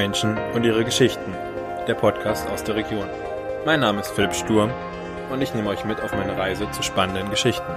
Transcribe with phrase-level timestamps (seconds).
[0.00, 1.30] Menschen und ihre Geschichten.
[1.86, 3.04] Der Podcast aus der Region.
[3.66, 4.70] Mein Name ist Philipp Sturm
[5.30, 7.70] und ich nehme euch mit auf meine Reise zu spannenden Geschichten.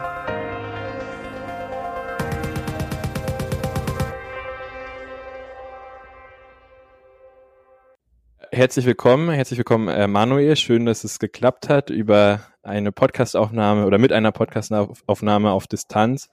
[8.53, 10.55] Herzlich willkommen, herzlich willkommen äh, Manuel.
[10.55, 16.29] Schön, dass es geklappt hat über eine Podcastaufnahme oder mit einer Podcastaufnahme auf Distanz.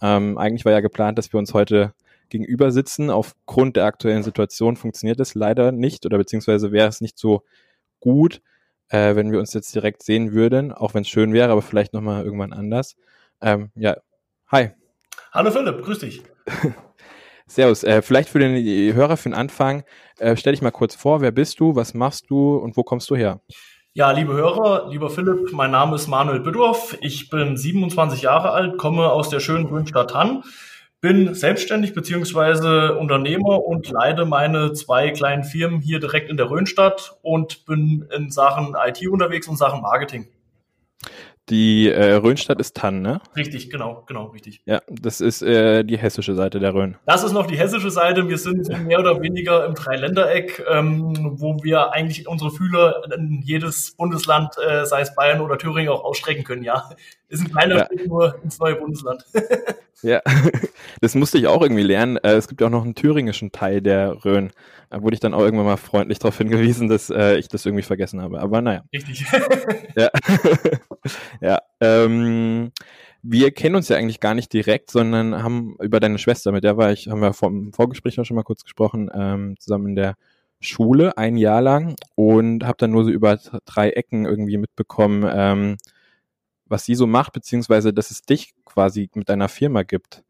[0.00, 1.92] Ähm, eigentlich war ja geplant, dass wir uns heute
[2.28, 3.10] gegenüber sitzen.
[3.10, 7.42] Aufgrund der aktuellen Situation funktioniert das leider nicht oder beziehungsweise wäre es nicht so
[8.00, 8.42] gut,
[8.88, 11.92] äh, wenn wir uns jetzt direkt sehen würden, auch wenn es schön wäre, aber vielleicht
[11.94, 12.96] nochmal irgendwann anders.
[13.40, 13.96] Ähm, ja,
[14.48, 14.70] hi.
[15.32, 16.22] Hallo Philipp, grüß dich.
[17.46, 17.84] Servus.
[17.84, 19.84] Äh, vielleicht für den Hörer für den Anfang,
[20.18, 23.10] äh, stell dich mal kurz vor, wer bist du, was machst du und wo kommst
[23.10, 23.40] du her?
[23.96, 26.96] Ja, liebe Hörer, lieber Philipp, mein Name ist Manuel Büdorf.
[27.00, 30.42] Ich bin 27 Jahre alt, komme aus der schönen Grünstadt Hann,
[31.04, 37.18] bin selbstständig beziehungsweise Unternehmer und leite meine zwei kleinen Firmen hier direkt in der Rhönstadt
[37.20, 40.26] und bin in Sachen IT unterwegs und Sachen Marketing.
[41.50, 43.20] Die äh, Rhönstadt ist Tann, ne?
[43.36, 44.62] Richtig, genau, genau, richtig.
[44.64, 46.96] Ja, das ist äh, die hessische Seite der Rhön.
[47.04, 48.30] Das ist noch die hessische Seite.
[48.30, 53.92] Wir sind mehr oder weniger im Dreiländereck, ähm, wo wir eigentlich unsere Fühler in jedes
[53.92, 56.88] Bundesland, äh, sei es Bayern oder Thüringen, auch ausstrecken können, ja.
[57.28, 57.86] Ist ein kleiner ja.
[57.86, 59.24] Schritt nur ins neue Bundesland.
[60.02, 60.22] ja,
[61.02, 62.16] das musste ich auch irgendwie lernen.
[62.18, 64.50] Äh, es gibt ja auch noch einen thüringischen Teil der Rhön.
[64.88, 67.82] Da wurde ich dann auch irgendwann mal freundlich darauf hingewiesen, dass äh, ich das irgendwie
[67.82, 68.40] vergessen habe.
[68.40, 68.84] Aber naja.
[68.92, 69.26] Richtig.
[69.96, 70.08] ja.
[71.40, 71.60] ja.
[71.80, 72.72] Ähm,
[73.22, 76.76] wir kennen uns ja eigentlich gar nicht direkt, sondern haben über deine Schwester, mit der
[76.76, 80.16] war ich, haben wir vom Vorgespräch auch schon mal kurz gesprochen, ähm, zusammen in der
[80.60, 85.76] Schule ein Jahr lang und habe dann nur so über drei Ecken irgendwie mitbekommen, ähm,
[86.66, 90.22] was sie so macht, beziehungsweise dass es dich quasi mit deiner Firma gibt.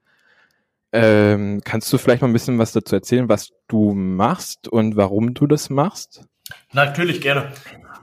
[0.92, 5.34] Ähm, kannst du vielleicht mal ein bisschen was dazu erzählen, was du machst und warum
[5.34, 6.24] du das machst?
[6.72, 7.52] Natürlich gerne.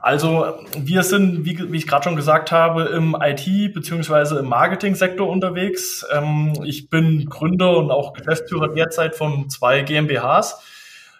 [0.01, 5.29] Also wir sind, wie, wie ich gerade schon gesagt habe, im IT- beziehungsweise im Marketing-Sektor
[5.29, 6.03] unterwegs.
[6.11, 10.59] Ähm, ich bin Gründer und auch Geschäftsführer derzeit von zwei GmbHs.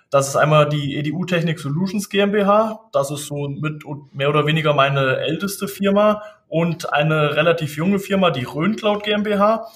[0.09, 2.81] Das ist einmal die EDU Technik Solutions GmbH.
[2.91, 3.83] Das ist so mit
[4.13, 9.67] mehr oder weniger meine älteste Firma und eine relativ junge Firma, die Rhön Cloud GmbH.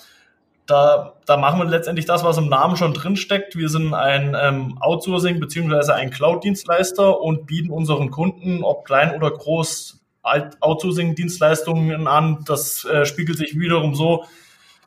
[0.67, 3.55] Da, da machen wir letztendlich das, was im Namen schon drin steckt.
[3.55, 9.29] Wir sind ein ähm, Outsourcing beziehungsweise ein Cloud-Dienstleister und bieten unseren Kunden, ob klein oder
[9.29, 12.43] groß, Outsourcing-Dienstleistungen an.
[12.47, 14.25] Das äh, spiegelt sich wiederum so,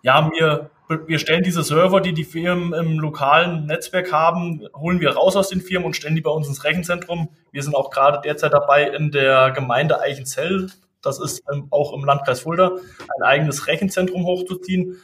[0.03, 0.71] ja, wir,
[1.07, 5.49] wir stellen diese Server, die die Firmen im lokalen Netzwerk haben, holen wir raus aus
[5.49, 7.29] den Firmen und stellen die bei uns ins Rechenzentrum.
[7.53, 10.71] Wir sind auch gerade derzeit dabei, in der Gemeinde Eichenzell,
[11.03, 12.73] das ist ähm, auch im Landkreis Fulda,
[13.17, 14.97] ein eigenes Rechenzentrum hochzuziehen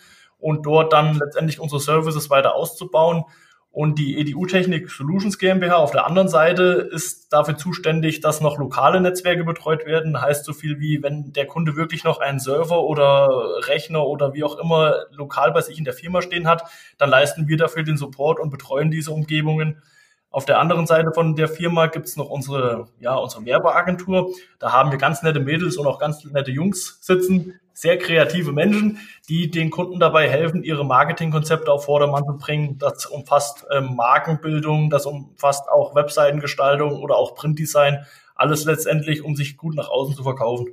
[0.45, 3.25] und dort dann letztendlich unsere Services weiter auszubauen.
[3.71, 8.59] Und die EDU Technik Solutions GmbH auf der anderen Seite ist dafür zuständig, dass noch
[8.59, 10.21] lokale Netzwerke betreut werden.
[10.21, 13.31] Heißt so viel wie, wenn der Kunde wirklich noch einen Server oder
[13.67, 16.65] Rechner oder wie auch immer lokal bei sich in der Firma stehen hat,
[16.99, 19.83] dann leisten wir dafür den Support und betreuen diese Umgebungen.
[20.29, 24.31] Auf der anderen Seite von der Firma gibt's noch unsere, ja, unsere Werbeagentur.
[24.59, 28.99] Da haben wir ganz nette Mädels und auch ganz nette Jungs sitzen, sehr kreative Menschen,
[29.29, 32.79] die den Kunden dabei helfen, ihre Marketingkonzepte auf Vordermann zu bringen.
[32.79, 38.07] Das umfasst ähm, Markenbildung, das umfasst auch Webseitengestaltung oder auch Printdesign.
[38.37, 40.69] Alles letztendlich, um sich gut nach außen zu verkaufen.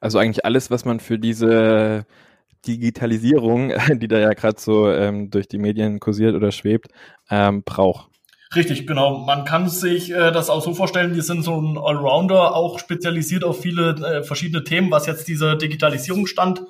[0.00, 2.06] Also eigentlich alles, was man für diese
[2.66, 6.88] Digitalisierung, die da ja gerade so ähm, durch die Medien kursiert oder schwebt,
[7.30, 8.10] ähm, braucht.
[8.54, 9.18] Richtig, genau.
[9.18, 13.44] Man kann sich äh, das auch so vorstellen, wir sind so ein Allrounder, auch spezialisiert
[13.44, 16.62] auf viele äh, verschiedene Themen, was jetzt dieser Digitalisierungsstand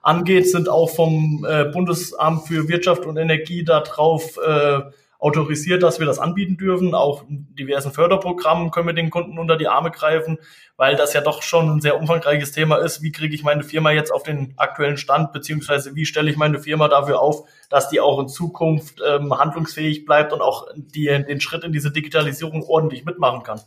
[0.00, 4.80] angeht, sind auch vom äh, Bundesamt für Wirtschaft und Energie darauf äh,
[5.18, 6.94] autorisiert, dass wir das anbieten dürfen.
[6.94, 10.38] Auch in diversen Förderprogrammen können wir den Kunden unter die Arme greifen,
[10.76, 13.02] weil das ja doch schon ein sehr umfangreiches Thema ist.
[13.02, 16.58] Wie kriege ich meine Firma jetzt auf den aktuellen Stand, beziehungsweise wie stelle ich meine
[16.58, 21.40] Firma dafür auf, dass die auch in Zukunft ähm, handlungsfähig bleibt und auch die, den
[21.40, 23.60] Schritt in diese Digitalisierung ordentlich mitmachen kann.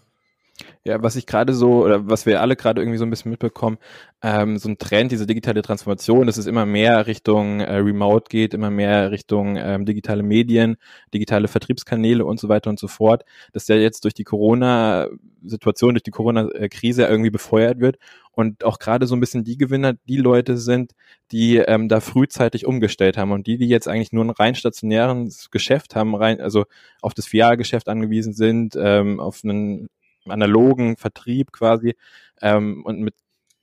[0.84, 3.78] Ja, was ich gerade so, oder was wir alle gerade irgendwie so ein bisschen mitbekommen,
[4.24, 8.56] ähm, so ein Trend, diese digitale Transformation, dass es immer mehr Richtung äh, Remote geht,
[8.56, 10.78] immer mehr Richtung ähm, digitale Medien,
[11.14, 13.24] digitale Vertriebskanäle und so weiter und so fort,
[13.54, 17.98] dass der jetzt durch die Corona-Situation, durch die Corona-Krise irgendwie befeuert wird
[18.32, 20.94] und auch gerade so ein bisschen die Gewinner, die Leute sind,
[21.32, 25.52] die ähm, da frühzeitig umgestellt haben und die, die jetzt eigentlich nur ein rein stationäres
[25.52, 26.66] Geschäft haben, rein, also
[27.02, 29.90] auf das Filialgeschäft angewiesen sind, ähm, auf einen
[30.32, 31.96] analogen Vertrieb quasi
[32.42, 33.16] ähm, und mit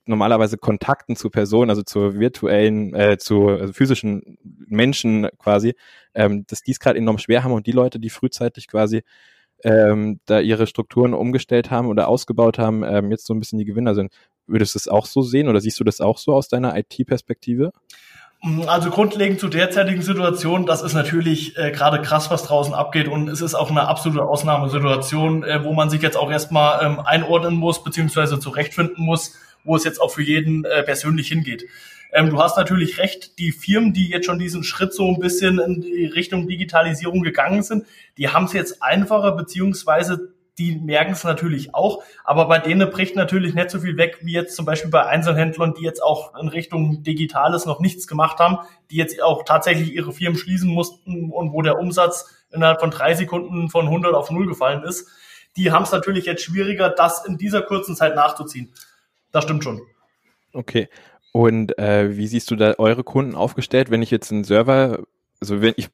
[0.05, 5.75] normalerweise Kontakten zu Personen, also zu virtuellen, äh, zu also physischen Menschen quasi,
[6.13, 9.03] ähm, dass die es gerade enorm schwer haben und die Leute, die frühzeitig quasi
[9.63, 13.65] ähm, da ihre Strukturen umgestellt haben oder ausgebaut haben, ähm, jetzt so ein bisschen die
[13.65, 14.13] Gewinner sind.
[14.47, 17.71] Würdest du das auch so sehen oder siehst du das auch so aus deiner IT-Perspektive?
[18.67, 23.27] Also grundlegend zur derzeitigen Situation, das ist natürlich äh, gerade krass, was draußen abgeht und
[23.27, 27.55] es ist auch eine absolute Ausnahmesituation, äh, wo man sich jetzt auch erstmal ähm, einordnen
[27.55, 29.33] muss, beziehungsweise zurechtfinden muss,
[29.63, 31.65] wo es jetzt auch für jeden äh, persönlich hingeht.
[32.13, 35.59] Ähm, du hast natürlich recht, die Firmen, die jetzt schon diesen Schritt so ein bisschen
[35.59, 37.85] in die Richtung Digitalisierung gegangen sind,
[38.17, 43.15] die haben es jetzt einfacher, beziehungsweise die merken es natürlich auch, aber bei denen bricht
[43.15, 46.47] natürlich nicht so viel weg, wie jetzt zum Beispiel bei Einzelhändlern, die jetzt auch in
[46.47, 48.59] Richtung Digitales noch nichts gemacht haben,
[48.89, 53.13] die jetzt auch tatsächlich ihre Firmen schließen mussten und wo der Umsatz innerhalb von drei
[53.13, 55.07] Sekunden von 100 auf 0 gefallen ist.
[55.57, 58.73] Die haben es natürlich jetzt schwieriger, das in dieser kurzen Zeit nachzuziehen.
[59.31, 59.81] Das stimmt schon.
[60.53, 60.87] Okay.
[61.33, 64.99] Und äh, wie siehst du da eure Kunden aufgestellt, wenn ich jetzt einen Server,
[65.45, 65.89] also wenn ich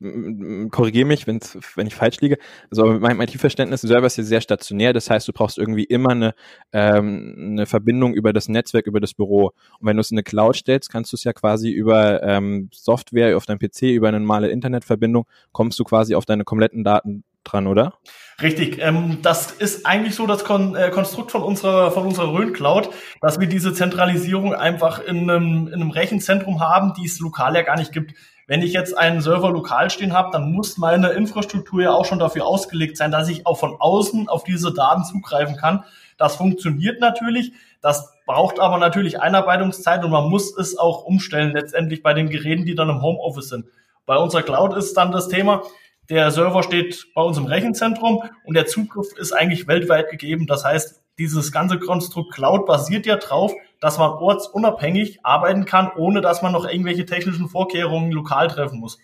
[0.71, 2.37] korrigiere mich, wenn's, wenn ich falsch liege,
[2.69, 6.11] also meinem IT-Verständnis, ein Server ist ja sehr stationär, das heißt, du brauchst irgendwie immer
[6.11, 6.33] eine,
[6.71, 9.51] ähm, eine Verbindung über das Netzwerk, über das Büro.
[9.79, 12.69] Und wenn du es in eine Cloud stellst, kannst du es ja quasi über ähm,
[12.73, 17.23] Software auf deinem PC, über eine normale Internetverbindung, kommst du quasi auf deine kompletten Daten
[17.43, 17.93] dran, oder?
[18.41, 18.79] Richtig.
[18.79, 22.89] Ähm, das ist eigentlich so das Kon äh, Konstrukt von unserer, von unserer Rhön Cloud,
[23.21, 27.61] dass wir diese Zentralisierung einfach in einem, in einem Rechenzentrum haben, die es lokal ja
[27.61, 28.15] gar nicht gibt.
[28.47, 32.19] Wenn ich jetzt einen Server lokal stehen habe, dann muss meine Infrastruktur ja auch schon
[32.19, 35.85] dafür ausgelegt sein, dass ich auch von außen auf diese Daten zugreifen kann.
[36.17, 37.53] Das funktioniert natürlich.
[37.81, 42.65] Das braucht aber natürlich Einarbeitungszeit und man muss es auch umstellen letztendlich bei den Geräten,
[42.65, 43.65] die dann im Homeoffice sind.
[44.05, 45.63] Bei unserer Cloud ist dann das Thema,
[46.09, 50.47] der Server steht bei uns im Rechenzentrum und der Zugriff ist eigentlich weltweit gegeben.
[50.47, 56.21] Das heißt, dieses ganze Konstrukt Cloud basiert ja drauf, dass man ortsunabhängig arbeiten kann, ohne
[56.21, 58.97] dass man noch irgendwelche technischen Vorkehrungen lokal treffen muss.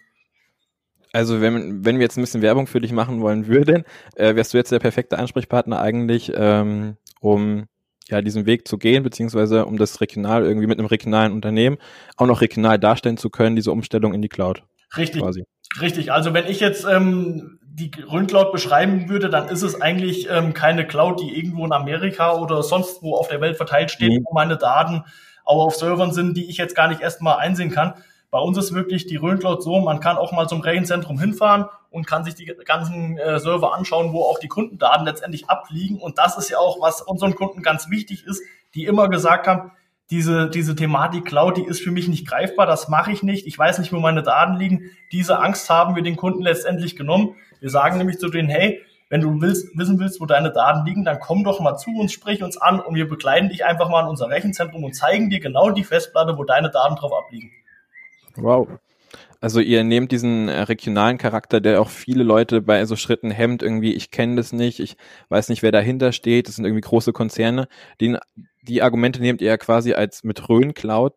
[1.14, 3.84] Also wenn, wenn wir jetzt ein bisschen Werbung für dich machen wollen würden,
[4.16, 7.66] äh, wärst du jetzt der perfekte Ansprechpartner eigentlich, ähm, um
[8.10, 11.78] ja diesen Weg zu gehen, beziehungsweise um das regional irgendwie mit einem regionalen Unternehmen
[12.18, 14.64] auch noch regional darstellen zu können, diese Umstellung in die Cloud.
[14.96, 15.22] Richtig.
[15.22, 15.44] Quasi.
[15.82, 20.54] Richtig, also wenn ich jetzt ähm, die Grüncloud beschreiben würde, dann ist es eigentlich ähm,
[20.54, 24.26] keine Cloud, die irgendwo in Amerika oder sonst wo auf der Welt verteilt steht, mhm.
[24.26, 25.04] wo meine Daten
[25.46, 27.94] auch auf Servern sind, die ich jetzt gar nicht erstmal einsehen kann.
[28.32, 32.06] Bei uns ist wirklich die Rhön-Cloud so, man kann auch mal zum Rechenzentrum hinfahren und
[32.06, 36.00] kann sich die ganzen äh, Server anschauen, wo auch die Kundendaten letztendlich abliegen.
[36.00, 38.42] Und das ist ja auch, was unseren Kunden ganz wichtig ist,
[38.74, 39.72] die immer gesagt haben,
[40.09, 43.57] diese, diese Thematik Cloud, die ist für mich nicht greifbar, das mache ich nicht, ich
[43.57, 44.92] weiß nicht, wo meine Daten liegen.
[45.12, 47.36] Diese Angst haben wir den Kunden letztendlich genommen.
[47.59, 51.06] Wir sagen nämlich zu denen, hey, wenn du willst, wissen willst, wo deine Daten liegen,
[51.06, 54.01] dann komm doch mal zu uns, sprich uns an und wir begleiten dich einfach mal
[54.01, 57.51] in unser Rechenzentrum und zeigen dir genau die Festplatte, wo deine Daten drauf abliegen.
[58.36, 58.68] Wow.
[59.39, 63.62] Also ihr nehmt diesen äh, regionalen Charakter, der auch viele Leute bei so Schritten hemmt,
[63.62, 64.98] irgendwie, ich kenne das nicht, ich
[65.30, 67.68] weiß nicht, wer dahinter steht, das sind irgendwie große Konzerne.
[68.01, 68.18] Den,
[68.68, 71.14] die Argumente nehmt ihr ja quasi als mit Rhön Cloud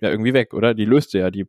[0.00, 0.74] ja irgendwie weg, oder?
[0.74, 1.46] Die löst ja die,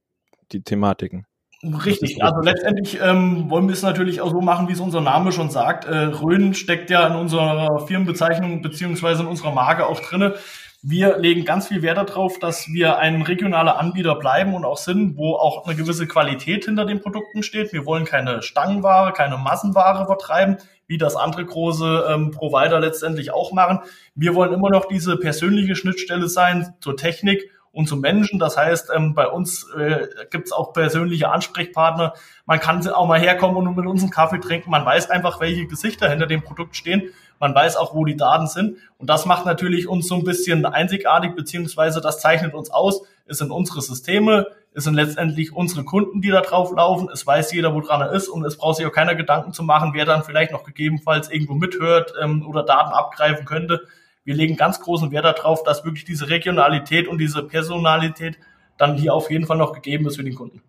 [0.51, 1.25] die Thematiken.
[1.63, 5.31] Richtig, also letztendlich ähm, wollen wir es natürlich auch so machen, wie es unser Name
[5.31, 5.85] schon sagt.
[5.85, 10.35] Äh, Rhön steckt ja in unserer Firmenbezeichnung beziehungsweise in unserer Marke auch drinne.
[10.83, 15.17] Wir legen ganz viel Wert darauf, dass wir ein regionaler Anbieter bleiben und auch sind,
[15.17, 17.73] wo auch eine gewisse Qualität hinter den Produkten steht.
[17.73, 23.51] Wir wollen keine Stangenware, keine Massenware vertreiben, wie das andere große ähm, Provider letztendlich auch
[23.51, 23.79] machen.
[24.15, 28.39] Wir wollen immer noch diese persönliche Schnittstelle sein zur Technik und zum Menschen.
[28.39, 32.13] Das heißt, ähm, bei uns äh, gibt es auch persönliche Ansprechpartner.
[32.45, 34.69] Man kann auch mal herkommen und mit uns einen Kaffee trinken.
[34.69, 38.47] Man weiß einfach, welche Gesichter hinter dem Produkt stehen man weiß auch, wo die Daten
[38.47, 38.77] sind.
[38.97, 43.03] Und das macht natürlich uns so ein bisschen einzigartig, beziehungsweise das zeichnet uns aus.
[43.25, 47.09] Es sind unsere Systeme, es sind letztendlich unsere Kunden, die da drauf laufen.
[47.11, 49.63] Es weiß jeder, wo dran er ist und es braucht sich auch keiner Gedanken zu
[49.63, 53.87] machen, wer dann vielleicht noch gegebenenfalls irgendwo mithört ähm, oder Daten abgreifen könnte.
[54.25, 58.37] Wir legen ganz großen Wert darauf, dass wirklich diese Regionalität und diese Personalität
[58.77, 60.61] dann hier auf jeden Fall noch gegeben ist für den Kunden.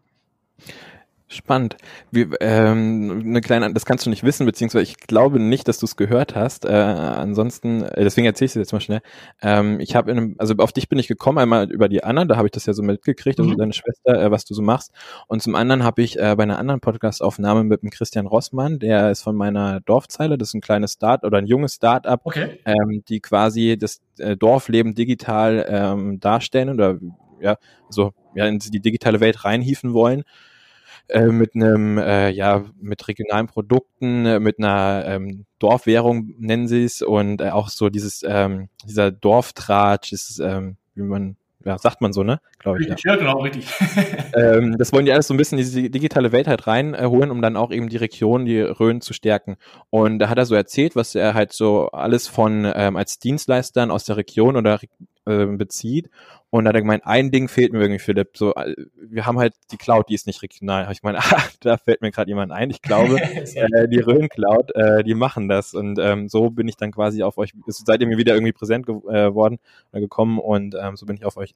[1.28, 1.76] Spannend.
[2.12, 5.86] Wie, ähm, eine kleine, das kannst du nicht wissen, beziehungsweise ich glaube nicht, dass du
[5.86, 6.64] es gehört hast.
[6.64, 9.00] Äh, ansonsten, äh, deswegen erzähle ich es jetzt mal schnell.
[9.42, 12.46] Ähm, ich habe, also auf dich bin ich gekommen, einmal über die Anna, da habe
[12.46, 13.56] ich das ja so mitgekriegt, also mhm.
[13.56, 14.92] deine Schwester, äh, was du so machst.
[15.26, 19.10] Und zum anderen habe ich äh, bei einer anderen Podcast-Aufnahme mit dem Christian Rossmann, der
[19.10, 22.60] ist von meiner Dorfzeile, das ist ein kleines Start oder ein junges Start-up, okay.
[22.64, 27.00] ähm, die quasi das äh, Dorfleben digital ähm, darstellen oder
[27.40, 27.56] ja,
[27.90, 30.22] so ja, in die digitale Welt reinhieven wollen.
[31.08, 36.84] Äh, mit einem, äh, ja, mit regionalen Produkten, äh, mit einer ähm, Dorfwährung nennen sie
[36.84, 41.36] es und äh, auch so dieses, ähm, dieser Dorftratsch, ist, ähm, wie man
[41.66, 42.40] ja, sagt man so, ne?
[42.60, 42.88] Glaube ich.
[42.88, 42.96] Ja.
[43.04, 43.66] ja, genau, richtig.
[44.36, 47.42] ähm, das wollen die alles so ein bisschen in diese digitale Welt halt reinholen, um
[47.42, 49.56] dann auch eben die Region, die Rhön zu stärken.
[49.90, 53.90] Und da hat er so erzählt, was er halt so alles von ähm, als Dienstleistern
[53.90, 54.78] aus der Region oder
[55.26, 56.10] äh, bezieht.
[56.50, 58.36] Und da hat er gemeint, ein Ding fehlt mir irgendwie, Philipp.
[58.36, 60.90] So, äh, wir haben halt die Cloud, die ist nicht regional.
[60.90, 62.70] Ich gemeint, ah, da fällt mir gerade jemand ein.
[62.70, 65.74] Ich glaube, äh, die Rhön Cloud, äh, die machen das.
[65.74, 68.86] Und ähm, so bin ich dann quasi auf euch, seid ihr mir wieder irgendwie präsent
[68.86, 69.58] geworden
[69.92, 71.54] äh, gekommen und ähm, so bin ich auf euch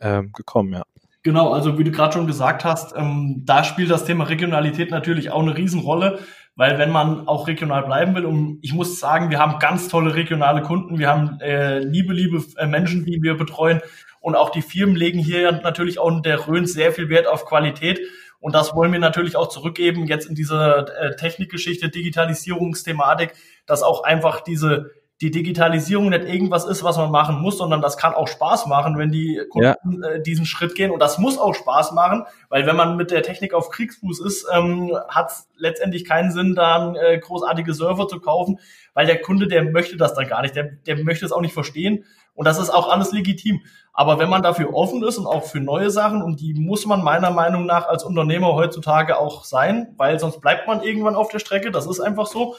[0.00, 0.84] ähm, gekommen, ja.
[1.24, 5.30] Genau, also wie du gerade schon gesagt hast, ähm, da spielt das Thema Regionalität natürlich
[5.30, 6.20] auch eine Riesenrolle,
[6.58, 10.16] weil wenn man auch regional bleiben will, und ich muss sagen, wir haben ganz tolle
[10.16, 13.80] regionale Kunden, wir haben äh, liebe, liebe äh, Menschen, die wir betreuen
[14.18, 17.44] und auch die Firmen legen hier natürlich auch in der Rhön sehr viel Wert auf
[17.44, 18.00] Qualität.
[18.40, 23.34] Und das wollen wir natürlich auch zurückgeben, jetzt in dieser äh, Technikgeschichte, Digitalisierungsthematik,
[23.66, 27.96] dass auch einfach diese die Digitalisierung nicht irgendwas ist, was man machen muss, sondern das
[27.96, 30.08] kann auch Spaß machen, wenn die Kunden ja.
[30.08, 30.92] äh, diesen Schritt gehen.
[30.92, 34.46] Und das muss auch Spaß machen, weil wenn man mit der Technik auf Kriegsfuß ist,
[34.52, 38.60] ähm, hat es letztendlich keinen Sinn, da äh, großartige Server zu kaufen,
[38.94, 41.54] weil der Kunde, der möchte das dann gar nicht, der, der möchte es auch nicht
[41.54, 42.04] verstehen.
[42.34, 43.62] Und das ist auch alles legitim.
[43.92, 47.02] Aber wenn man dafür offen ist und auch für neue Sachen, und die muss man
[47.02, 51.40] meiner Meinung nach als Unternehmer heutzutage auch sein, weil sonst bleibt man irgendwann auf der
[51.40, 52.54] Strecke, das ist einfach so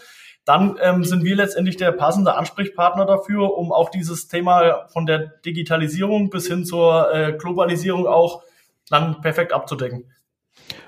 [0.45, 5.19] dann ähm, sind wir letztendlich der passende Ansprechpartner dafür, um auch dieses Thema von der
[5.45, 8.43] Digitalisierung bis hin zur äh, Globalisierung auch
[8.89, 10.11] dann perfekt abzudecken.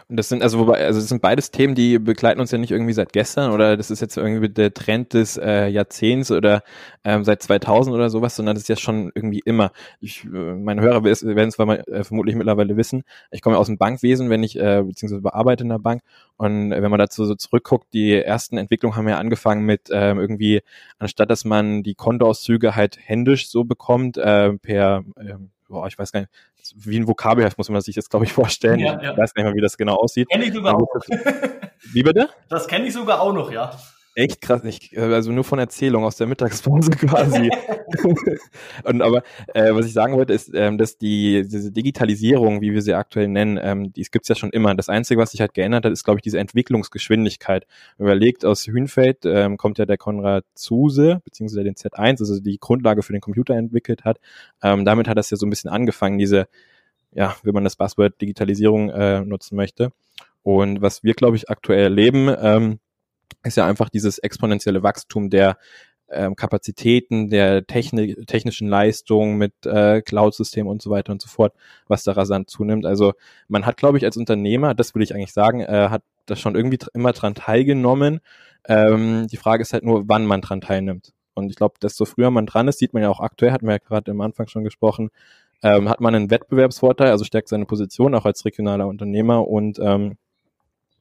[0.08, 2.72] Und das sind also wobei, also das sind beides Themen, die begleiten uns ja nicht
[2.72, 6.64] irgendwie seit gestern oder das ist jetzt irgendwie der Trend des äh, Jahrzehnts oder
[7.04, 9.72] ähm, seit 2000 oder sowas, sondern das ist ja schon irgendwie immer.
[10.00, 13.04] Ich, äh, meine Hörer werden es äh, vermutlich mittlerweile wissen.
[13.32, 16.02] Ich komme aus dem Bankwesen, wenn ich äh, beziehungsweise bearbeite in der Bank
[16.38, 20.62] und wenn man dazu so zurückguckt, die ersten Entwicklungen haben ja angefangen mit ähm, irgendwie
[21.00, 25.36] anstatt dass man die Kontoauszüge halt händisch so bekommt äh, per äh,
[25.72, 26.32] boah, ich weiß gar nicht,
[26.76, 28.80] wie ein Vokabelheft muss man sich jetzt, glaube ich, vorstellen.
[28.80, 29.12] Ja, ja.
[29.12, 30.30] Ich weiß nicht mehr, wie das genau aussieht.
[30.30, 30.88] Kenn ich sogar auch.
[31.94, 32.30] Wie bitte?
[32.50, 33.72] Das kenne ich sogar auch noch, ja.
[34.14, 37.50] Echt krass, ich, also nur von Erzählung aus der Mittagspause quasi.
[38.84, 42.82] und aber äh, was ich sagen wollte, ist, ähm, dass die diese Digitalisierung, wie wir
[42.82, 44.76] sie aktuell nennen, ähm, die gibt's ja schon immer.
[44.76, 47.66] Das Einzige, was sich halt geändert hat, ist, glaube ich, diese Entwicklungsgeschwindigkeit.
[47.98, 53.04] Überlegt, aus Hünfeld ähm, kommt ja der Konrad Zuse, beziehungsweise den Z1, also die Grundlage
[53.04, 54.20] für den Computer entwickelt hat.
[54.62, 56.48] Ähm, damit hat das ja so ein bisschen angefangen, diese,
[57.14, 59.94] ja, wenn man das Buzzword Digitalisierung äh, nutzen möchte.
[60.44, 62.80] Und was wir, glaube ich, aktuell erleben, ähm,
[63.44, 65.58] ist ja einfach dieses exponentielle Wachstum der
[66.12, 71.54] ähm, Kapazitäten, der Technik, technischen Leistung mit äh, Cloud-Systemen und so weiter und so fort,
[71.88, 72.86] was da rasant zunimmt.
[72.86, 73.14] Also
[73.48, 76.56] man hat, glaube ich, als Unternehmer, das würde ich eigentlich sagen, äh, hat das schon
[76.56, 78.20] irgendwie immer dran teilgenommen.
[78.68, 81.14] Ähm, die Frage ist halt nur, wann man dran teilnimmt.
[81.34, 83.74] Und ich glaube, desto früher man dran ist, sieht man ja auch aktuell, hatten wir
[83.74, 85.10] ja gerade am Anfang schon gesprochen,
[85.64, 90.18] ähm, hat man einen Wettbewerbsvorteil, also stärkt seine Position auch als regionaler Unternehmer und ähm,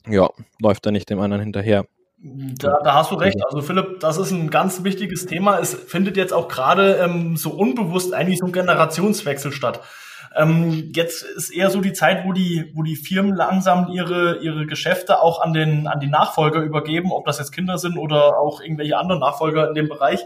[0.08, 0.30] ja,
[0.60, 1.86] läuft da nicht dem anderen hinterher.
[2.22, 3.38] Da, da hast du recht.
[3.46, 5.58] Also Philipp, das ist ein ganz wichtiges Thema.
[5.58, 9.80] Es findet jetzt auch gerade ähm, so unbewusst eigentlich so ein Generationswechsel statt.
[10.36, 14.66] Ähm, jetzt ist eher so die Zeit, wo die, wo die Firmen langsam ihre, ihre
[14.66, 18.60] Geschäfte auch an den, an die Nachfolger übergeben, ob das jetzt Kinder sind oder auch
[18.60, 20.20] irgendwelche anderen Nachfolger in dem Bereich.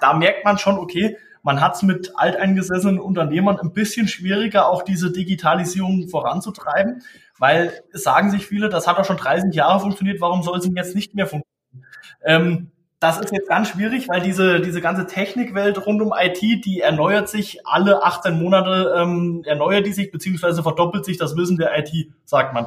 [0.00, 4.82] Da merkt man schon, okay, man hat es mit alteingesessenen Unternehmern ein bisschen schwieriger, auch
[4.82, 7.02] diese Digitalisierung voranzutreiben,
[7.38, 10.64] weil es sagen sich viele, das hat doch schon 30 Jahre funktioniert, warum soll es
[10.64, 11.86] denn jetzt nicht mehr funktionieren?
[12.24, 16.80] Ähm, das ist jetzt ganz schwierig, weil diese, diese ganze Technikwelt rund um IT, die
[16.80, 21.78] erneuert sich alle 18 Monate, ähm, erneuert die sich, beziehungsweise verdoppelt sich das Wissen der
[21.78, 22.66] IT, sagt man.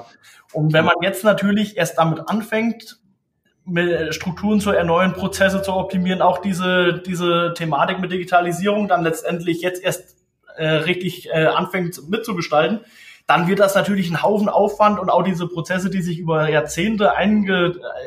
[0.53, 3.01] Und wenn man jetzt natürlich erst damit anfängt,
[4.09, 9.83] Strukturen zu erneuern, Prozesse zu optimieren, auch diese, diese Thematik mit Digitalisierung dann letztendlich jetzt
[9.83, 10.17] erst
[10.55, 12.81] äh, richtig äh, anfängt mitzugestalten,
[13.31, 17.13] dann wird das natürlich ein Haufen Aufwand und auch diese Prozesse, die sich über Jahrzehnte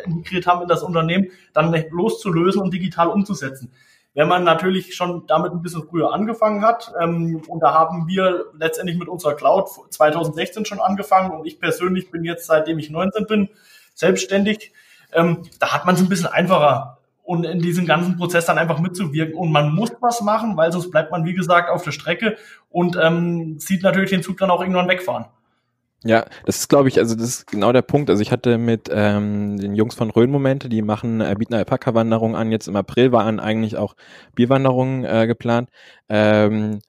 [0.05, 3.73] integriert haben in das Unternehmen, dann loszulösen und digital umzusetzen.
[4.13, 8.45] Wenn man natürlich schon damit ein bisschen früher angefangen hat, ähm, und da haben wir
[8.59, 13.27] letztendlich mit unserer Cloud 2016 schon angefangen und ich persönlich bin jetzt, seitdem ich 19
[13.27, 13.49] bin,
[13.95, 14.73] selbstständig,
[15.15, 16.94] ähm, da hat man es ein bisschen einfacher
[17.25, 19.35] und in diesem ganzen Prozess dann einfach mitzuwirken.
[19.35, 22.37] Und man muss was machen, weil sonst bleibt man, wie gesagt, auf der Strecke
[22.71, 25.27] und ähm, sieht natürlich den Zug dann auch irgendwann wegfahren.
[26.07, 28.11] Ja, das ist, glaube ich, also das ist genau der Punkt.
[28.11, 32.37] Also ich hatte mit ähm, den Jungs von Rhön Momente, die machen, äh, bieten Alpaka-Wanderungen
[32.37, 32.53] an.
[32.53, 33.95] Jetzt im April waren eigentlich auch
[34.35, 35.71] Bierwanderungen äh, geplant.
[36.11, 36.81] Ähm,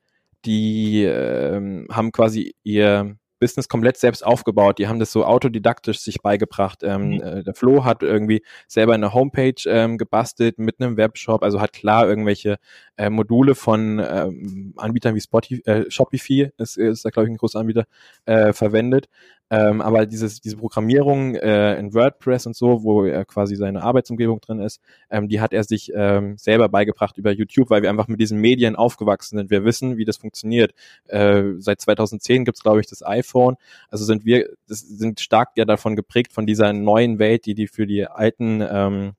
[0.44, 4.80] die ähm, haben quasi ihr Business komplett selbst aufgebaut.
[4.80, 6.84] Die haben das so autodidaktisch sich beigebracht.
[6.84, 7.22] Ähm, mhm.
[7.22, 11.74] äh, der Flo hat irgendwie selber eine Homepage ähm, gebastelt mit einem Webshop, also hat
[11.74, 12.58] klar irgendwelche
[12.98, 17.38] äh, Module von ähm, Anbietern wie Spotify, äh, Shopify, ist, ist da glaube ich ein
[17.38, 17.86] großer Anbieter,
[18.25, 19.08] äh, verwendet.
[19.52, 24.42] Ähm, aber dieses, diese Programmierung äh, in WordPress und so, wo er quasi seine Arbeitsumgebung
[24.42, 28.08] drin ist, ähm, die hat er sich ähm, selber beigebracht über YouTube, weil wir einfach
[28.08, 29.52] mit diesen Medien aufgewachsen sind.
[29.52, 30.74] Wir wissen, wie das funktioniert.
[31.08, 33.56] Äh, seit 2010 gibt's glaube ich, das iPhone.
[33.90, 37.68] Also sind wir, das sind stark ja davon geprägt, von dieser neuen Welt, die die
[37.68, 39.14] für die alten ähm,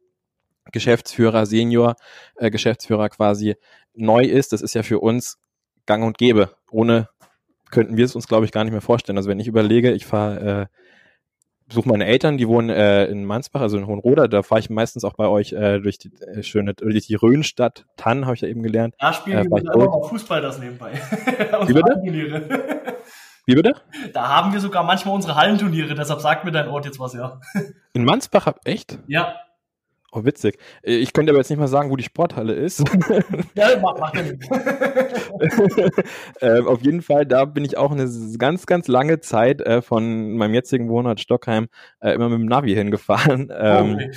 [0.73, 1.97] Geschäftsführer, Senior,
[2.37, 3.57] äh, Geschäftsführer quasi
[3.95, 4.53] neu ist.
[4.53, 5.39] Das ist ja für uns
[5.87, 6.51] gang und gäbe.
[6.71, 7.09] Ohne
[7.71, 9.19] könnten wir es uns, glaube ich, gar nicht mehr vorstellen.
[9.19, 10.67] Also wenn ich überlege, ich fahre, äh,
[11.69, 15.05] besuche meine Eltern, die wohnen äh, in Mansbach, also in Hohenroda, da fahre ich meistens
[15.05, 18.49] auch bei euch äh, durch die äh, schöne, durch die Rhönstadt Tann, habe ich ja
[18.49, 18.95] eben gelernt.
[18.99, 20.93] Da spielen äh, wir auch Fußball das nebenbei.
[21.67, 22.97] Wie bitte?
[23.47, 23.75] Wie bitte?
[24.13, 27.41] Da haben wir sogar manchmal unsere Hallenturniere, deshalb sagt mir dein Ort jetzt was, ja.
[27.93, 28.99] In Mansbach, echt?
[29.07, 29.37] Ja.
[30.17, 30.59] Oh, witzig.
[30.83, 32.83] Ich könnte aber jetzt nicht mal sagen, wo die Sporthalle ist.
[33.55, 34.15] Ja, mach, mach
[36.41, 38.09] äh, auf jeden Fall, da bin ich auch eine
[38.39, 41.69] ganz, ganz lange Zeit äh, von meinem jetzigen Wohnort Stockheim
[42.01, 43.53] äh, immer mit dem Navi hingefahren.
[43.67, 44.11] Ähm, okay.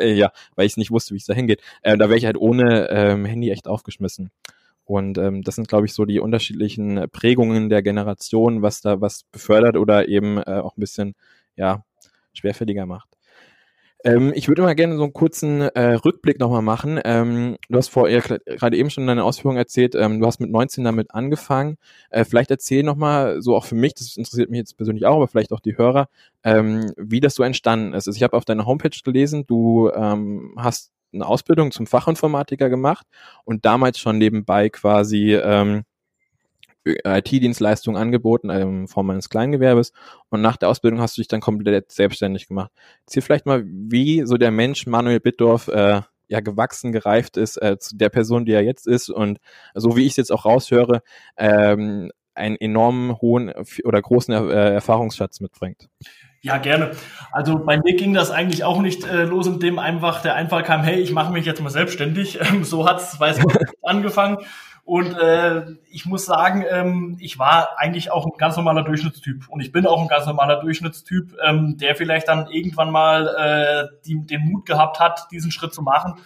[0.00, 1.60] Äh, ja, weil ich nicht wusste, wie es da hingeht.
[1.82, 4.30] Äh, da wäre ich halt ohne ähm, Handy echt aufgeschmissen.
[4.84, 9.24] Und ähm, das sind, glaube ich, so die unterschiedlichen Prägungen der Generation, was da was
[9.24, 11.14] befördert oder eben äh, auch ein bisschen
[11.56, 11.84] ja
[12.32, 13.13] schwerfälliger macht.
[14.04, 17.00] Ähm, ich würde mal gerne so einen kurzen äh, Rückblick nochmal machen.
[17.04, 20.84] Ähm, du hast vorher gerade eben schon deine Ausführungen erzählt, ähm, du hast mit 19
[20.84, 21.78] damit angefangen.
[22.10, 25.28] Äh, vielleicht erzähl nochmal, so auch für mich, das interessiert mich jetzt persönlich auch, aber
[25.28, 26.08] vielleicht auch die Hörer,
[26.44, 28.06] ähm, wie das so entstanden ist.
[28.06, 33.06] Also ich habe auf deiner Homepage gelesen, du ähm, hast eine Ausbildung zum Fachinformatiker gemacht
[33.44, 35.84] und damals schon nebenbei quasi ähm,
[36.84, 39.92] IT-Dienstleistungen angeboten ähm, in Form eines Kleingewerbes
[40.28, 42.70] und nach der Ausbildung hast du dich dann komplett selbstständig gemacht.
[43.06, 47.78] Erzähl vielleicht mal, wie so der Mensch Manuel Bittdorf äh, ja gewachsen, gereift ist äh,
[47.78, 49.38] zu der Person, die er jetzt ist und
[49.74, 51.02] so wie ich es jetzt auch raushöre,
[51.36, 53.52] ähm, einen enormen hohen
[53.84, 55.88] oder großen äh, Erfahrungsschatz mitbringt.
[56.44, 56.90] Ja, gerne.
[57.32, 60.82] Also bei mir ging das eigentlich auch nicht äh, los, indem einfach der Einfall kam,
[60.82, 62.38] hey, ich mache mich jetzt mal selbstständig.
[62.44, 63.44] Ähm, so hat's, weiß ich,
[63.82, 64.38] angefangen.
[64.84, 69.48] Und äh, ich muss sagen, ähm, ich war eigentlich auch ein ganz normaler Durchschnittstyp.
[69.48, 73.96] Und ich bin auch ein ganz normaler Durchschnittstyp, ähm, der vielleicht dann irgendwann mal äh,
[74.04, 76.16] die, den Mut gehabt hat, diesen Schritt zu machen.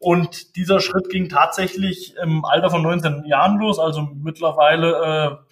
[0.00, 3.78] Und dieser Schritt ging tatsächlich im Alter von 19 Jahren los.
[3.78, 4.88] Also mittlerweile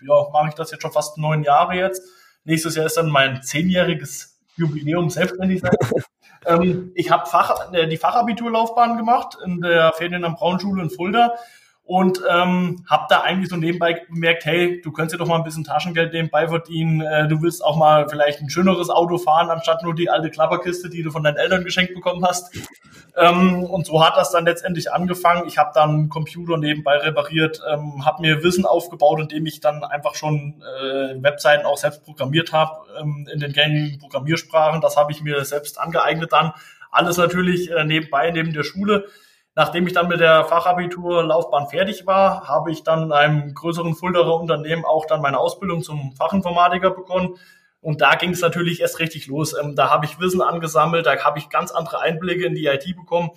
[0.03, 2.03] äh, ja, mache ich das jetzt schon fast neun Jahre jetzt.
[2.45, 5.77] Nächstes Jahr ist dann mein zehnjähriges Jubiläum selbstständig sein.
[6.47, 11.35] ähm, ich habe Fach, äh, die Fachabiturlaufbahn gemacht in der Ferien am Braunschule in Fulda
[11.87, 15.45] und ähm, habe da eigentlich so nebenbei bemerkt, hey, du könntest dir doch mal ein
[15.45, 19.85] bisschen Taschengeld nebenbei verdienen, äh, du willst auch mal vielleicht ein schöneres Auto fahren, anstatt
[19.85, 22.53] nur die alte Klapperkiste, die du von deinen Eltern geschenkt bekommen hast.
[23.17, 25.47] Ähm, und so hat das dann letztendlich angefangen.
[25.47, 30.17] Ich habe dann Computer nebenbei repariert, ähm, habe mir Wissen aufgebaut, indem ich dann einfach
[30.17, 34.81] schon äh, Webseiten auch selbst programmiert habe ähm, in den gängigen Programmiersprachen.
[34.81, 36.53] Das habe ich mir selbst angeeignet dann.
[36.91, 39.07] Alles natürlich äh, nebenbei, neben der Schule.
[39.59, 44.39] Nachdem ich dann mit der Fachabiturlaufbahn fertig war, habe ich dann in einem größeren Fulderer
[44.39, 47.37] Unternehmen auch dann meine Ausbildung zum Fachinformatiker begonnen.
[47.81, 49.57] Und da ging es natürlich erst richtig los.
[49.59, 52.85] Ähm, da habe ich Wissen angesammelt, da habe ich ganz andere Einblicke in die IT
[52.97, 53.31] bekommen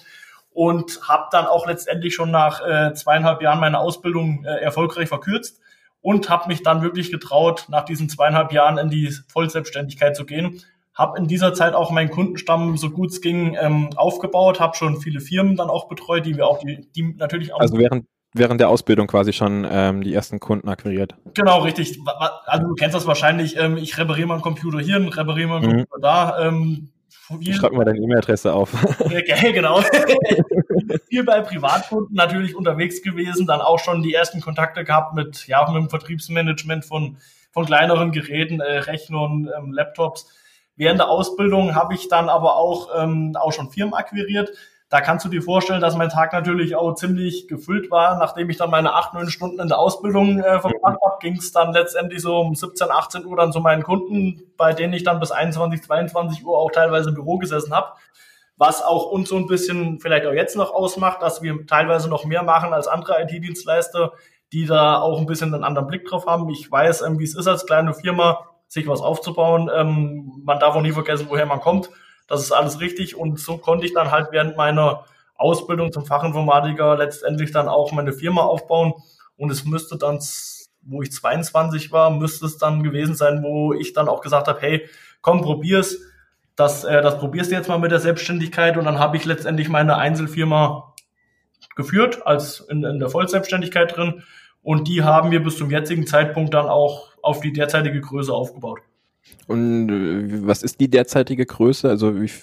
[0.51, 5.61] und habe dann auch letztendlich schon nach äh, zweieinhalb Jahren meine Ausbildung äh, erfolgreich verkürzt
[6.01, 10.61] und habe mich dann wirklich getraut, nach diesen zweieinhalb Jahren in die Vollselbstständigkeit zu gehen
[10.99, 14.99] habe in dieser Zeit auch meinen Kundenstamm so gut es ging ähm, aufgebaut, habe schon
[14.99, 17.61] viele Firmen dann auch betreut, die wir auch, die, die natürlich auch.
[17.61, 21.15] Also während, während der Ausbildung quasi schon ähm, die ersten Kunden akquiriert.
[21.35, 21.97] Genau, richtig.
[22.45, 25.67] Also du kennst das wahrscheinlich, ähm, ich repariere mal einen Computer hier, repariere mal einen
[25.67, 25.69] mhm.
[25.69, 26.47] Computer da.
[26.47, 26.89] Ähm,
[27.39, 28.73] ich schreibe mal deine E-Mail-Adresse auf.
[29.05, 29.81] Okay, genau.
[31.09, 35.65] viel bei Privatkunden natürlich unterwegs gewesen, dann auch schon die ersten Kontakte gehabt mit, ja,
[35.71, 37.17] mit dem Vertriebsmanagement von,
[37.51, 40.27] von kleineren Geräten, äh, Rechnern, ähm, Laptops
[40.79, 44.51] Während der Ausbildung habe ich dann aber auch, ähm, auch schon Firmen akquiriert.
[44.87, 48.17] Da kannst du dir vorstellen, dass mein Tag natürlich auch ziemlich gefüllt war.
[48.17, 51.51] Nachdem ich dann meine acht, neun Stunden in der Ausbildung äh, verbracht habe, ging es
[51.51, 55.19] dann letztendlich so um 17, 18 Uhr dann zu meinen Kunden, bei denen ich dann
[55.19, 57.91] bis 21, 22 Uhr auch teilweise im Büro gesessen habe.
[58.55, 62.23] Was auch uns so ein bisschen vielleicht auch jetzt noch ausmacht, dass wir teilweise noch
[62.23, 64.13] mehr machen als andere IT-Dienstleister,
[64.53, 66.47] die da auch ein bisschen einen anderen Blick drauf haben.
[66.49, 69.69] Ich weiß, ähm, wie es ist als kleine Firma sich was aufzubauen.
[69.75, 71.89] Ähm, man darf auch nie vergessen, woher man kommt.
[72.27, 73.17] Das ist alles richtig.
[73.17, 75.03] Und so konnte ich dann halt während meiner
[75.35, 78.93] Ausbildung zum Fachinformatiker letztendlich dann auch meine Firma aufbauen.
[79.35, 80.19] Und es müsste dann,
[80.83, 84.61] wo ich 22 war, müsste es dann gewesen sein, wo ich dann auch gesagt habe,
[84.61, 84.87] hey,
[85.21, 85.97] komm, probier's.
[86.55, 89.69] Das, äh, das probierst du jetzt mal mit der Selbstständigkeit und dann habe ich letztendlich
[89.69, 90.93] meine Einzelfirma
[91.75, 94.23] geführt, als in, in der Vollselbstständigkeit drin.
[94.61, 98.79] Und die haben wir bis zum jetzigen Zeitpunkt dann auch auf die derzeitige Größe aufgebaut.
[99.47, 101.89] Und äh, was ist die derzeitige Größe?
[101.89, 102.39] Also ich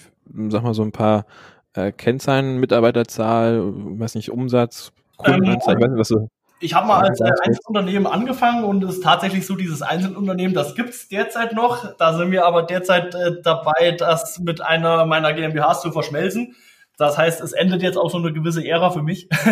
[0.49, 1.27] sag mal so ein paar
[1.75, 6.29] äh, Kennzahlen, Mitarbeiterzahl, weiß nicht, Umsatz, Kundenanzahl, ähm, ich weiß nicht, was so.
[6.59, 10.75] Ich habe mal als äh, Einzelunternehmen angefangen und es ist tatsächlich so, dieses Einzelunternehmen, das
[10.75, 11.97] gibt's derzeit noch.
[11.97, 16.57] Da sind wir aber derzeit äh, dabei, das mit einer meiner GmbHs zu verschmelzen.
[16.97, 19.29] Das heißt, es endet jetzt auch so eine gewisse Ära für mich.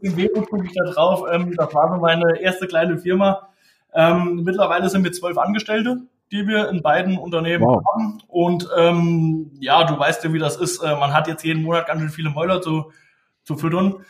[0.00, 1.24] In Wehmut gucke ich da drauf.
[1.30, 3.48] Ähm, das war so meine erste kleine Firma.
[3.94, 7.82] Ähm, mittlerweile sind wir zwölf Angestellte, die wir in beiden Unternehmen wow.
[7.94, 8.18] haben.
[8.28, 10.82] Und ähm, ja, du weißt ja, wie das ist.
[10.82, 12.92] Äh, man hat jetzt jeden Monat ganz schön viele Mäuler zu,
[13.42, 14.04] zu füttern.